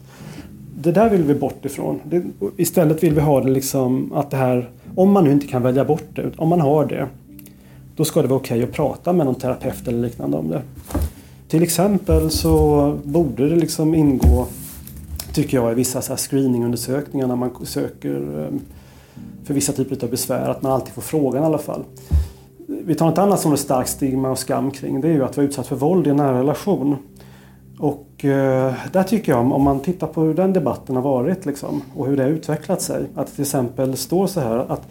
Det 0.82 0.92
där 0.92 1.10
vill 1.10 1.22
vi 1.22 1.34
bort 1.34 1.64
ifrån. 1.64 2.00
Det, 2.04 2.22
istället 2.56 3.02
vill 3.02 3.14
vi 3.14 3.20
ha 3.20 3.40
det 3.40 3.50
liksom 3.50 4.12
att 4.12 4.30
det 4.30 4.36
här 4.36 4.70
om 4.94 5.12
man 5.12 5.24
nu 5.24 5.32
inte 5.32 5.46
kan 5.46 5.62
välja 5.62 5.84
bort 5.84 6.08
det, 6.14 6.30
om 6.36 6.48
man 6.48 6.60
har 6.60 6.86
det, 6.86 7.08
då 7.96 8.04
ska 8.04 8.22
det 8.22 8.28
vara 8.28 8.40
okej 8.40 8.58
okay 8.58 8.68
att 8.68 8.76
prata 8.76 9.12
med 9.12 9.26
någon 9.26 9.34
terapeut 9.34 9.88
eller 9.88 10.02
liknande 10.02 10.36
om 10.36 10.48
det. 10.48 10.62
Till 11.48 11.62
exempel 11.62 12.30
så 12.30 12.98
borde 13.04 13.48
det 13.48 13.56
liksom 13.56 13.94
ingå, 13.94 14.46
tycker 15.32 15.56
jag, 15.56 15.72
i 15.72 15.74
vissa 15.74 16.02
så 16.02 16.16
screeningundersökningar 16.16 17.26
när 17.26 17.36
man 17.36 17.66
söker 17.66 18.44
eh, 18.44 18.58
för 19.44 19.54
vissa 19.54 19.72
typer 19.72 20.04
av 20.04 20.10
besvär, 20.10 20.48
att 20.48 20.62
man 20.62 20.72
alltid 20.72 20.94
får 20.94 21.02
frågan 21.02 21.42
i 21.42 21.46
alla 21.46 21.58
fall. 21.58 21.84
Vi 22.66 22.94
tar 22.94 23.06
något 23.06 23.18
annat 23.18 23.40
som 23.40 23.50
det 23.50 23.54
är 23.54 23.58
starkt 23.58 23.90
stigma 23.90 24.30
och 24.30 24.38
skam 24.38 24.70
kring, 24.70 25.00
det 25.00 25.08
är 25.08 25.12
ju 25.12 25.24
att 25.24 25.36
vara 25.36 25.46
utsatt 25.46 25.66
för 25.66 25.76
våld 25.76 26.06
i 26.06 26.10
en 26.10 26.16
nära 26.16 26.38
relation. 26.38 26.96
Och 27.78 28.07
eh, 28.24 28.74
där 28.92 29.02
tycker 29.02 29.32
jag, 29.32 29.52
om 29.52 29.62
man 29.62 29.80
tittar 29.80 30.06
på 30.06 30.20
hur 30.20 30.34
den 30.34 30.52
debatten 30.52 30.96
har 30.96 31.02
varit 31.02 31.46
liksom, 31.46 31.82
och 31.94 32.06
hur 32.06 32.16
det 32.16 32.22
har 32.22 32.30
utvecklat 32.30 32.82
sig. 32.82 33.06
Att 33.14 33.26
det 33.26 33.32
till 33.32 33.42
exempel 33.42 33.96
står 33.96 34.26
så 34.26 34.40
här 34.40 34.58
att 34.58 34.88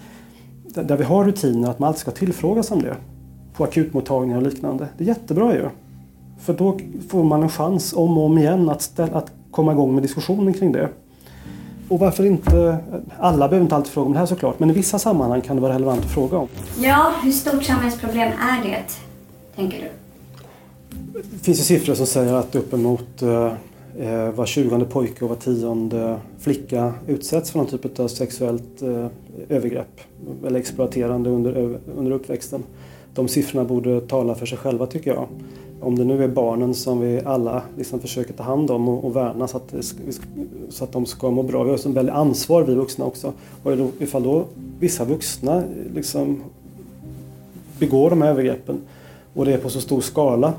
där 0.74 0.98
vi 0.98 1.04
har 1.04 1.24
rutiner 1.24 1.70
att 1.70 1.80
man 1.80 1.88
alltid 1.88 2.00
ska 2.00 2.12
tillfrågas 2.12 2.72
om 2.72 2.82
det. 2.82 2.96
På 3.54 3.64
akutmottagningar 3.64 4.38
och 4.38 4.44
liknande. 4.44 4.88
Det 4.98 5.04
är 5.04 5.08
jättebra 5.08 5.54
ju. 5.54 5.70
För 6.40 6.54
då 6.54 6.80
får 7.10 7.24
man 7.24 7.44
en 7.44 7.50
chans 7.50 7.94
om 7.94 8.18
och 8.18 8.26
om 8.26 8.38
igen 8.38 8.70
att, 8.70 8.82
ställa, 8.82 9.18
att 9.18 9.32
komma 9.52 9.72
igång 9.72 9.94
med 9.94 10.04
diskussionen 10.04 10.54
kring 10.54 10.72
det. 10.72 10.90
Och 11.90 12.00
varför 12.00 12.26
inte, 12.26 12.78
alla 13.20 13.48
behöver 13.48 13.64
inte 13.64 13.76
alltid 13.76 13.92
fråga 13.92 14.08
om 14.08 14.14
det 14.14 14.20
här 14.20 14.26
såklart, 14.26 14.60
men 14.60 14.70
i 14.70 14.74
vissa 14.74 15.00
sammanhang 15.00 15.42
kan 15.42 15.56
det 15.56 15.62
vara 15.62 15.74
relevant 15.74 16.00
att 16.00 16.12
fråga 16.12 16.38
om. 16.38 16.48
Ja, 16.80 17.12
hur 17.24 17.32
stort 17.32 17.64
samhällsproblem 17.64 18.32
är 18.32 18.64
det, 18.64 18.84
tänker 19.56 19.80
du? 19.80 20.07
Det 21.18 21.44
finns 21.44 21.60
ju 21.60 21.64
siffror 21.64 21.94
som 21.94 22.06
säger 22.06 22.34
att 22.34 22.56
uppemot 22.56 23.22
eh, 23.22 23.54
eh, 24.00 24.32
var 24.32 24.46
tjugonde 24.46 24.86
pojke 24.86 25.26
och 25.26 25.30
var 25.30 25.36
tionde 25.36 26.20
flicka 26.40 26.94
utsätts 27.08 27.52
för 27.52 27.60
någon 27.60 27.68
typ 27.68 28.00
av 28.00 28.08
sexuellt 28.08 28.82
eh, 28.82 29.08
övergrepp 29.50 30.02
eller 30.46 30.60
exploaterande 30.60 31.30
under, 31.30 31.80
under 31.98 32.12
uppväxten. 32.12 32.64
De 33.14 33.28
siffrorna 33.28 33.66
borde 33.66 34.02
tala 34.02 34.36
för 34.36 34.46
sig 34.46 34.58
själva 34.58 34.86
tycker 34.86 35.14
jag. 35.14 35.28
Om 35.82 35.98
det 35.98 36.06
nu 36.06 36.24
är 36.24 36.28
barnen 36.28 36.74
som 36.74 37.00
vi 37.00 37.22
alla 37.26 37.62
liksom 37.78 38.00
försöker 38.00 38.34
ta 38.34 38.44
hand 38.44 38.72
om 38.72 38.90
och, 38.90 39.06
och 39.06 39.16
värna 39.16 39.48
så 39.48 39.58
att, 39.58 39.74
så 40.70 40.84
att 40.84 40.92
de 40.92 41.06
ska 41.06 41.32
må 41.32 41.44
bra. 41.44 41.64
Vi 41.64 41.70
har 41.70 41.78
ett 41.78 41.86
väldigt 41.86 42.16
ansvar 42.16 42.64
vi 42.64 42.76
vuxna 42.76 43.06
också. 43.06 43.34
Och 43.64 43.74
ifall 44.00 44.24
då 44.24 44.46
vissa 44.80 45.06
vuxna 45.06 45.64
liksom 45.94 46.44
begår 47.80 48.10
de 48.10 48.22
här 48.22 48.30
övergreppen 48.30 48.82
och 49.34 49.46
det 49.46 49.54
är 49.54 49.58
på 49.58 49.70
så 49.70 49.82
stor 49.82 50.02
skala 50.02 50.54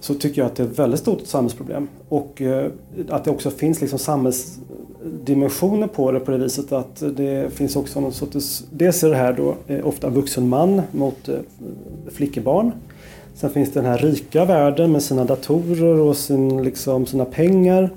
så 0.00 0.14
tycker 0.14 0.42
jag 0.42 0.46
att 0.46 0.56
det 0.56 0.62
är 0.62 0.66
ett 0.66 0.78
väldigt 0.78 1.00
stort 1.00 1.26
samhällsproblem. 1.26 1.88
Och 2.08 2.42
eh, 2.42 2.70
att 3.08 3.24
det 3.24 3.30
också 3.30 3.50
finns 3.50 3.80
liksom 3.80 3.98
samhällsdimensioner 3.98 5.86
på 5.86 6.12
det 6.12 6.20
på 6.20 6.30
det 6.30 6.38
viset 6.38 6.72
att 6.72 7.02
det 7.16 7.52
finns 7.52 7.76
också 7.76 8.00
någon 8.00 8.12
sorts... 8.12 8.64
Dels 8.70 9.04
är 9.04 9.08
det 9.08 9.16
här 9.16 9.32
då 9.32 9.54
eh, 9.66 9.86
ofta 9.86 10.08
vuxen 10.08 10.48
man 10.48 10.82
mot 10.92 11.28
eh, 11.28 11.34
flickebarn. 12.10 12.72
Sen 13.34 13.50
finns 13.50 13.72
det 13.72 13.80
den 13.80 13.90
här 13.90 13.98
rika 13.98 14.44
världen 14.44 14.92
med 14.92 15.02
sina 15.02 15.24
datorer 15.24 16.00
och 16.00 16.16
sin, 16.16 16.62
liksom, 16.62 17.06
sina 17.06 17.24
pengar. 17.24 17.90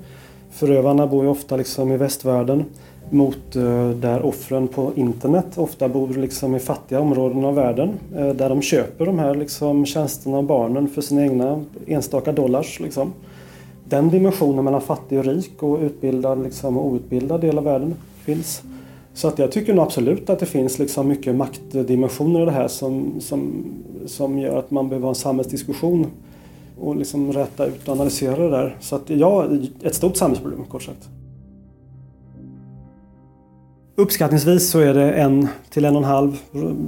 Förövarna 0.51 1.07
bor 1.07 1.23
ju 1.23 1.29
ofta 1.29 1.57
liksom 1.57 1.91
i 1.91 1.97
västvärlden 1.97 2.65
mot 3.13 3.55
eh, 3.55 3.89
där 3.89 4.25
offren 4.25 4.67
på 4.67 4.91
internet 4.95 5.57
ofta 5.57 5.89
bor 5.89 6.07
liksom 6.07 6.55
i 6.55 6.59
fattiga 6.59 6.99
områden 6.99 7.45
av 7.45 7.55
världen. 7.55 7.89
Eh, 8.15 8.29
där 8.29 8.49
de 8.49 8.61
köper 8.61 9.05
de 9.05 9.19
här 9.19 9.35
liksom 9.35 9.85
tjänsterna 9.85 10.37
av 10.37 10.43
barnen 10.43 10.87
för 10.87 11.01
sina 11.01 11.23
egna 11.23 11.63
enstaka 11.87 12.31
dollars. 12.31 12.79
Liksom. 12.79 13.13
Den 13.85 14.09
dimensionen 14.09 14.65
mellan 14.65 14.81
fattig 14.81 15.19
och 15.19 15.25
rik 15.25 15.63
och 15.63 15.79
utbildad 15.79 16.43
liksom, 16.43 16.77
och 16.77 16.85
outbildad 16.85 17.41
del 17.41 17.57
av 17.57 17.63
världen 17.63 17.95
finns. 18.25 18.61
Så 19.13 19.27
att 19.27 19.39
jag 19.39 19.51
tycker 19.51 19.73
nog 19.73 19.85
absolut 19.85 20.29
att 20.29 20.39
det 20.39 20.45
finns 20.45 20.79
liksom 20.79 21.07
mycket 21.07 21.35
maktdimensioner 21.35 22.41
i 22.41 22.45
det 22.45 22.51
här 22.51 22.67
som, 22.67 23.13
som, 23.19 23.65
som 24.05 24.39
gör 24.39 24.59
att 24.59 24.71
man 24.71 24.89
behöver 24.89 25.05
ha 25.05 25.11
en 25.11 25.15
samhällsdiskussion 25.15 26.07
och 26.79 26.95
liksom 26.95 27.33
rätta 27.33 27.65
ut 27.65 27.87
och 27.87 27.93
analysera 27.93 28.37
det 28.37 28.49
där. 28.49 28.77
Så 28.79 28.95
att 28.95 29.09
ja, 29.09 29.47
ett 29.81 29.95
stort 29.95 30.17
samhällsproblem 30.17 30.65
kort 30.65 30.83
sagt. 30.83 31.09
Uppskattningsvis 33.95 34.69
så 34.69 34.79
är 34.79 34.93
det 34.93 35.11
en 35.11 35.47
till 35.69 35.85
en 35.85 35.95
och 35.95 36.01
en 36.01 36.07
halv, 36.07 36.37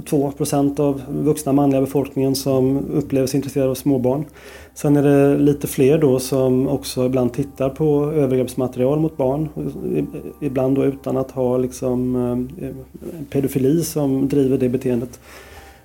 två 0.08 0.30
procent 0.30 0.80
av 0.80 1.02
vuxna 1.08 1.52
manliga 1.52 1.80
befolkningen 1.80 2.34
som 2.34 2.78
upplever 2.92 3.26
sig 3.26 3.38
intresserade 3.38 3.70
av 3.70 3.74
småbarn. 3.74 4.24
Sen 4.74 4.96
är 4.96 5.02
det 5.02 5.38
lite 5.38 5.66
fler 5.66 5.98
då 5.98 6.18
som 6.18 6.68
också 6.68 7.06
ibland 7.06 7.32
tittar 7.32 7.68
på 7.70 8.12
övergreppsmaterial 8.12 9.00
mot 9.00 9.16
barn. 9.16 9.48
Ibland 10.40 10.76
då 10.76 10.84
utan 10.84 11.16
att 11.16 11.30
ha 11.30 11.56
liksom 11.56 12.16
eh, 12.60 12.68
pedofili 13.30 13.82
som 13.82 14.28
driver 14.28 14.58
det 14.58 14.68
beteendet. 14.68 15.20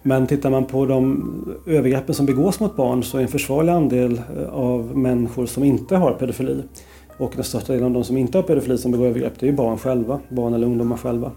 Men 0.02 0.28
tittar 0.28 0.50
man 0.50 0.66
på 0.66 0.86
de 0.86 1.24
övergreppen 1.68 2.16
som 2.16 2.26
begås 2.26 2.60
mot 2.60 2.76
barn 2.76 3.04
så 3.04 3.18
är 3.18 3.22
en 3.22 3.28
försvarlig 3.28 3.72
andel 3.72 4.22
eh, 4.38 4.54
av 4.54 4.98
människor 4.98 5.46
som 5.46 5.64
inte 5.64 5.96
har 5.96 6.12
pedofili. 6.12 6.64
Och 7.22 7.32
den 7.36 7.44
största 7.44 7.74
delen 7.74 7.88
av 7.88 7.92
de 7.92 8.04
som 8.04 8.18
inte 8.18 8.38
har 8.38 8.44
pedofili 8.44 8.78
som 8.78 8.92
begår 8.92 9.06
övergrepp 9.06 9.40
det 9.40 9.46
är 9.46 9.50
ju 9.50 9.56
barn 9.56 9.78
själva, 9.78 10.20
barn 10.30 10.54
eller 10.54 10.68
ungdomar 10.68 10.98
själva. 10.98 11.32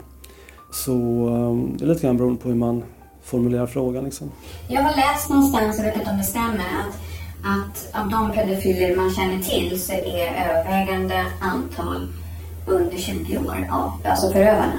Så 0.72 0.92
um, 0.92 1.76
det 1.78 1.84
är 1.84 1.88
lite 1.88 2.02
grann 2.06 2.16
beroende 2.16 2.42
på 2.42 2.48
hur 2.48 2.56
man 2.56 2.82
formulerar 3.22 3.66
frågan. 3.66 4.04
Liksom. 4.04 4.30
Jag 4.68 4.82
har 4.82 4.96
läst 4.96 5.30
någonstans, 5.30 5.78
jag 5.78 5.84
vet 5.84 5.96
inte 5.96 6.10
om 6.10 6.16
det 6.16 6.22
stämmer, 6.24 6.54
att, 6.54 6.96
att 7.42 8.02
av 8.02 8.10
de 8.10 8.32
pedofiler 8.32 8.96
man 8.96 9.10
känner 9.10 9.38
till 9.38 9.80
så 9.80 9.92
är 9.92 10.48
övervägande 10.48 11.24
antal 11.40 12.08
under 12.66 12.96
20 12.96 13.38
år, 13.38 13.56
alltså 14.04 14.32
förövarna, 14.32 14.78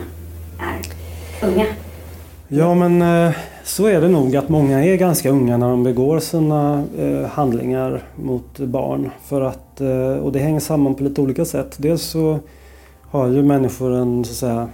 är 0.59 0.81
unga. 1.47 1.65
Ja 2.47 2.73
men 2.73 3.01
eh, 3.01 3.33
så 3.63 3.85
är 3.85 4.01
det 4.01 4.07
nog 4.07 4.35
att 4.35 4.49
många 4.49 4.83
är 4.83 4.95
ganska 4.95 5.29
unga 5.29 5.57
när 5.57 5.69
de 5.69 5.83
begår 5.83 6.19
sina 6.19 6.83
eh, 6.97 7.29
handlingar 7.29 8.03
mot 8.15 8.59
barn. 8.59 9.11
För 9.25 9.41
att, 9.41 9.64
Eh, 9.81 10.23
och 10.23 10.31
det 10.31 10.39
hänger 10.39 10.59
samman 10.59 10.95
på 10.95 11.03
lite 11.03 11.21
olika 11.21 11.45
sätt. 11.45 11.75
Dels 11.77 12.01
så 12.03 12.39
har 13.01 13.27
ju 13.27 13.43
människor 13.43 13.93
en, 13.93 14.25
så 14.25 14.31
att 14.31 14.37
säga, 14.37 14.69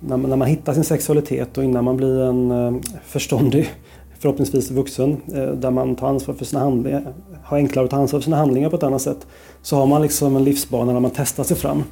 när 0.00 0.16
man, 0.16 0.30
när 0.30 0.36
man 0.36 0.48
hittar 0.48 0.74
sin 0.74 0.84
sexualitet 0.84 1.58
och 1.58 1.64
innan 1.64 1.84
man 1.84 1.96
blir 1.96 2.20
en 2.20 2.50
eh, 2.50 2.74
förståndig, 3.04 3.70
förhoppningsvis 4.18 4.70
vuxen, 4.70 5.16
eh, 5.34 5.46
där 5.46 5.70
man 5.70 5.96
tar 5.96 6.08
ansvar 6.08 6.34
för 6.34 6.44
sina 6.44 6.60
handlingar, 6.60 7.12
har 7.42 7.56
enklare 7.56 7.84
att 7.84 7.90
ta 7.90 7.96
ansvar 7.96 8.20
för 8.20 8.24
sina 8.24 8.36
handlingar 8.36 8.70
på 8.70 8.76
ett 8.76 8.82
annat 8.82 9.02
sätt. 9.02 9.26
Så 9.62 9.76
har 9.76 9.86
man 9.86 10.02
liksom 10.02 10.36
en 10.36 10.44
livsbana 10.44 10.92
där 10.92 11.00
man 11.00 11.10
testar 11.14 11.44
sig 11.44 11.56
fram. 11.56 11.84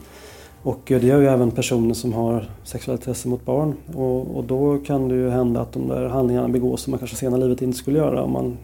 Och 0.63 0.81
det 0.85 1.03
gör 1.03 1.21
ju 1.21 1.27
även 1.27 1.51
personer 1.51 1.95
som 1.95 2.13
har 2.13 2.51
sexuella 2.65 2.97
intressen 2.97 3.31
mot 3.31 3.45
barn. 3.45 3.75
Och, 3.95 4.37
och, 4.37 4.45
då 4.45 4.79
kan 4.79 5.09
det 5.09 5.15
ju 5.15 5.31
hända 5.31 5.61
att 5.61 5.73
de 5.73 5.89
där 5.89 6.09
handlingarna 6.09 6.49
begås 6.49 6.83
som 6.83 6.91
man 6.91 6.99
kanske 6.99 7.17
senare 7.17 7.41
i 7.41 7.43
livet 7.43 7.63
inte 7.63 7.79
skulle 7.79 7.99
göra 7.99 8.23
om 8.23 8.33
man 8.33 8.57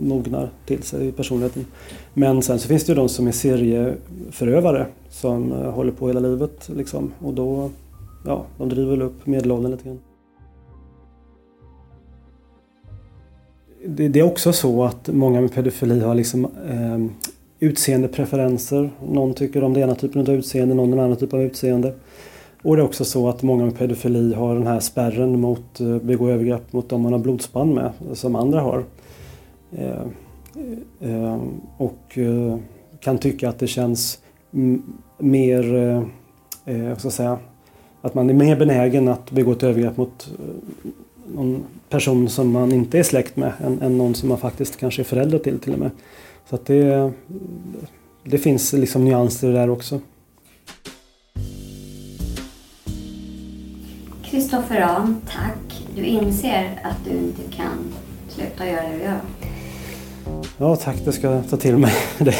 mognar 0.00 0.50
till 0.66 0.82
sig 0.82 1.08
i 1.08 1.12
personligheten. 1.12 1.66
Men 2.14 2.42
sen 2.42 2.58
så 2.58 2.68
finns 2.68 2.84
det 2.84 2.92
ju 2.92 2.96
de 2.96 3.08
som 3.08 3.26
är 3.26 3.32
serieförövare 3.32 4.86
som 5.10 5.52
eh, 5.52 5.70
håller 5.70 5.92
på 5.92 6.08
hela 6.08 6.20
livet 6.20 6.70
liksom. 6.76 7.12
Och 7.18 7.34
då, 7.34 7.70
ja, 8.24 8.44
de 8.58 8.68
driver 8.68 8.90
väl 8.90 9.02
upp 9.02 9.26
medelåldern 9.26 9.70
lite 9.70 9.84
grann. 9.84 10.00
Det, 13.86 14.08
det, 14.08 14.20
är 14.20 14.24
också 14.24 14.52
så 14.52 14.84
att 14.84 15.08
många 15.08 15.40
med 15.40 15.54
pedofili 15.54 16.00
har 16.00 16.14
liksom 16.14 16.44
eh, 16.44 17.26
utseendepreferenser. 17.66 18.90
Någon 19.08 19.34
tycker 19.34 19.64
om 19.64 19.74
den 19.74 19.82
ena 19.82 19.94
typen 19.94 20.20
av 20.20 20.30
utseende, 20.30 20.74
någon 20.74 20.90
den 20.90 21.00
andra 21.00 21.16
typen 21.16 21.38
av 21.38 21.44
utseende. 21.44 21.94
Och 22.62 22.76
det 22.76 22.82
är 22.82 22.84
också 22.84 23.04
så 23.04 23.28
att 23.28 23.42
många 23.42 23.64
med 23.64 23.78
pedofili 23.78 24.34
har 24.34 24.54
den 24.54 24.66
här 24.66 24.80
spärren 24.80 25.40
mot 25.40 25.80
att 25.80 26.02
begå 26.02 26.30
övergrepp 26.30 26.72
mot 26.72 26.88
de 26.88 27.02
man 27.02 27.12
har 27.12 27.18
blodsband 27.18 27.74
med, 27.74 27.92
som 28.12 28.36
andra 28.36 28.60
har. 28.60 28.84
Eh, 29.72 30.02
eh, 31.00 31.38
och 31.76 32.18
kan 33.00 33.18
tycka 33.18 33.48
att 33.48 33.58
det 33.58 33.66
känns 33.66 34.18
mer, 35.18 35.62
vad 36.64 36.98
ska 36.98 37.06
jag 37.06 37.12
säga, 37.12 37.38
att 38.02 38.14
man 38.14 38.30
är 38.30 38.34
mer 38.34 38.56
benägen 38.56 39.08
att 39.08 39.30
begå 39.30 39.52
ett 39.52 39.62
övergrepp 39.62 39.96
mot 39.96 40.30
någon 41.34 41.64
person 41.88 42.28
som 42.28 42.50
man 42.50 42.72
inte 42.72 42.98
är 42.98 43.02
släkt 43.02 43.36
med 43.36 43.52
än, 43.64 43.82
än 43.82 43.98
någon 43.98 44.14
som 44.14 44.28
man 44.28 44.38
faktiskt 44.38 44.76
kanske 44.76 45.02
är 45.02 45.04
förälder 45.04 45.38
till 45.38 45.58
till 45.58 45.72
och 45.72 45.78
med. 45.78 45.90
Så 46.48 46.54
att 46.54 46.66
det, 46.66 47.12
det 48.24 48.38
finns 48.38 48.72
liksom 48.72 49.04
nyanser 49.04 49.52
där 49.52 49.70
också. 49.70 50.00
Kristoffer 54.24 54.80
Rahn, 54.80 55.16
tack. 55.26 55.86
Du 55.96 56.04
inser 56.04 56.80
att 56.84 57.04
du 57.04 57.10
inte 57.10 57.56
kan 57.56 57.78
sluta 58.28 58.66
göra 58.66 58.82
det 58.82 58.96
du 58.96 59.02
gör. 59.02 59.20
Ja, 60.58 60.76
tack. 60.76 60.96
Det 61.04 61.12
ska 61.12 61.30
jag 61.30 61.50
ta 61.50 61.56
till 61.56 61.76
mig. 61.76 61.92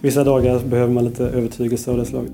Vissa 0.00 0.24
dagar 0.24 0.58
behöver 0.58 0.92
man 0.92 1.04
lite 1.04 1.24
övertygelse 1.24 1.90
av 1.90 1.96
det 1.96 2.04
slaget. 2.04 2.32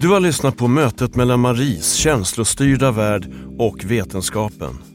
Du 0.00 0.08
har 0.08 0.20
lyssnat 0.20 0.56
på 0.56 0.68
mötet 0.68 1.16
mellan 1.16 1.40
Maries 1.40 1.94
känslostyrda 1.94 2.92
värld 2.92 3.32
och 3.58 3.84
vetenskapen. 3.84 4.87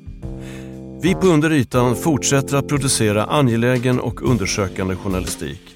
Vi 1.03 1.15
på 1.15 1.27
Under 1.27 1.51
ytan 1.51 1.95
fortsätter 1.95 2.57
att 2.57 2.67
producera 2.67 3.25
angelägen 3.25 3.99
och 3.99 4.21
undersökande 4.21 4.95
journalistik. 4.95 5.75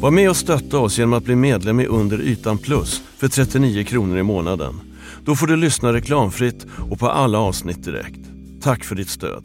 Var 0.00 0.10
med 0.10 0.30
och 0.30 0.36
stötta 0.36 0.78
oss 0.78 0.98
genom 0.98 1.12
att 1.12 1.24
bli 1.24 1.36
medlem 1.36 1.80
i 1.80 1.86
Under 1.86 2.20
ytan 2.22 2.58
plus 2.58 3.02
för 3.16 3.28
39 3.28 3.84
kronor 3.84 4.18
i 4.18 4.22
månaden. 4.22 4.80
Då 5.24 5.34
får 5.34 5.46
du 5.46 5.56
lyssna 5.56 5.92
reklamfritt 5.92 6.66
och 6.90 6.98
på 6.98 7.08
alla 7.08 7.38
avsnitt 7.38 7.84
direkt. 7.84 8.20
Tack 8.62 8.84
för 8.84 8.94
ditt 8.94 9.08
stöd. 9.08 9.44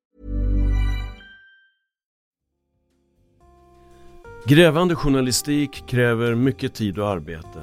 Grävande 4.45 4.95
journalistik 4.95 5.83
kräver 5.87 6.35
mycket 6.35 6.73
tid 6.73 6.99
och 6.99 7.09
arbete. 7.09 7.61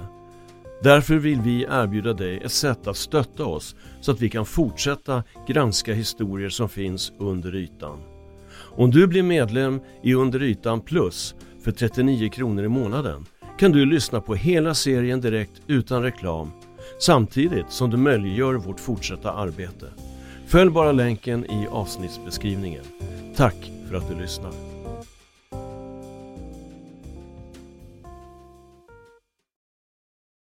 Därför 0.83 1.15
vill 1.15 1.41
vi 1.41 1.63
erbjuda 1.63 2.13
dig 2.13 2.41
ett 2.45 2.53
sätt 2.53 2.87
att 2.87 2.97
stötta 2.97 3.45
oss 3.45 3.77
så 4.01 4.13
att 4.13 4.21
vi 4.21 4.31
kan 4.31 4.47
fortsätta 4.47 5.23
granska 5.49 5.95
historier 5.95 6.49
som 6.49 6.69
finns 6.69 7.13
under 7.19 7.55
ytan. 7.55 7.99
Om 8.77 8.91
du 8.91 9.07
blir 9.07 9.23
medlem 9.23 9.81
i 10.03 10.15
Under 10.15 10.43
ytan 10.43 10.81
plus 10.81 11.35
för 11.65 11.73
39 11.73 12.31
kronor 12.31 12.65
i 12.65 12.69
månaden 12.69 13.27
kan 13.59 13.73
du 13.73 13.87
lyssna 13.87 14.21
på 14.21 14.35
hela 14.35 14.75
serien 14.75 15.21
direkt 15.21 15.63
utan 15.67 16.03
reklam 16.03 16.51
samtidigt 17.01 17.71
som 17.71 17.91
du 17.91 17.97
möjliggör 17.97 18.55
vårt 18.55 18.81
fortsatta 18.81 19.33
arbete. 19.33 19.87
Följ 20.47 20.71
bara 20.71 20.93
länken 20.93 21.45
i 21.45 21.67
avsnittsbeskrivningen. 21.71 22.85
Tack 23.37 23.73
för 23.89 23.97
att 23.97 24.09
du 24.09 24.21
lyssnar. 24.21 24.68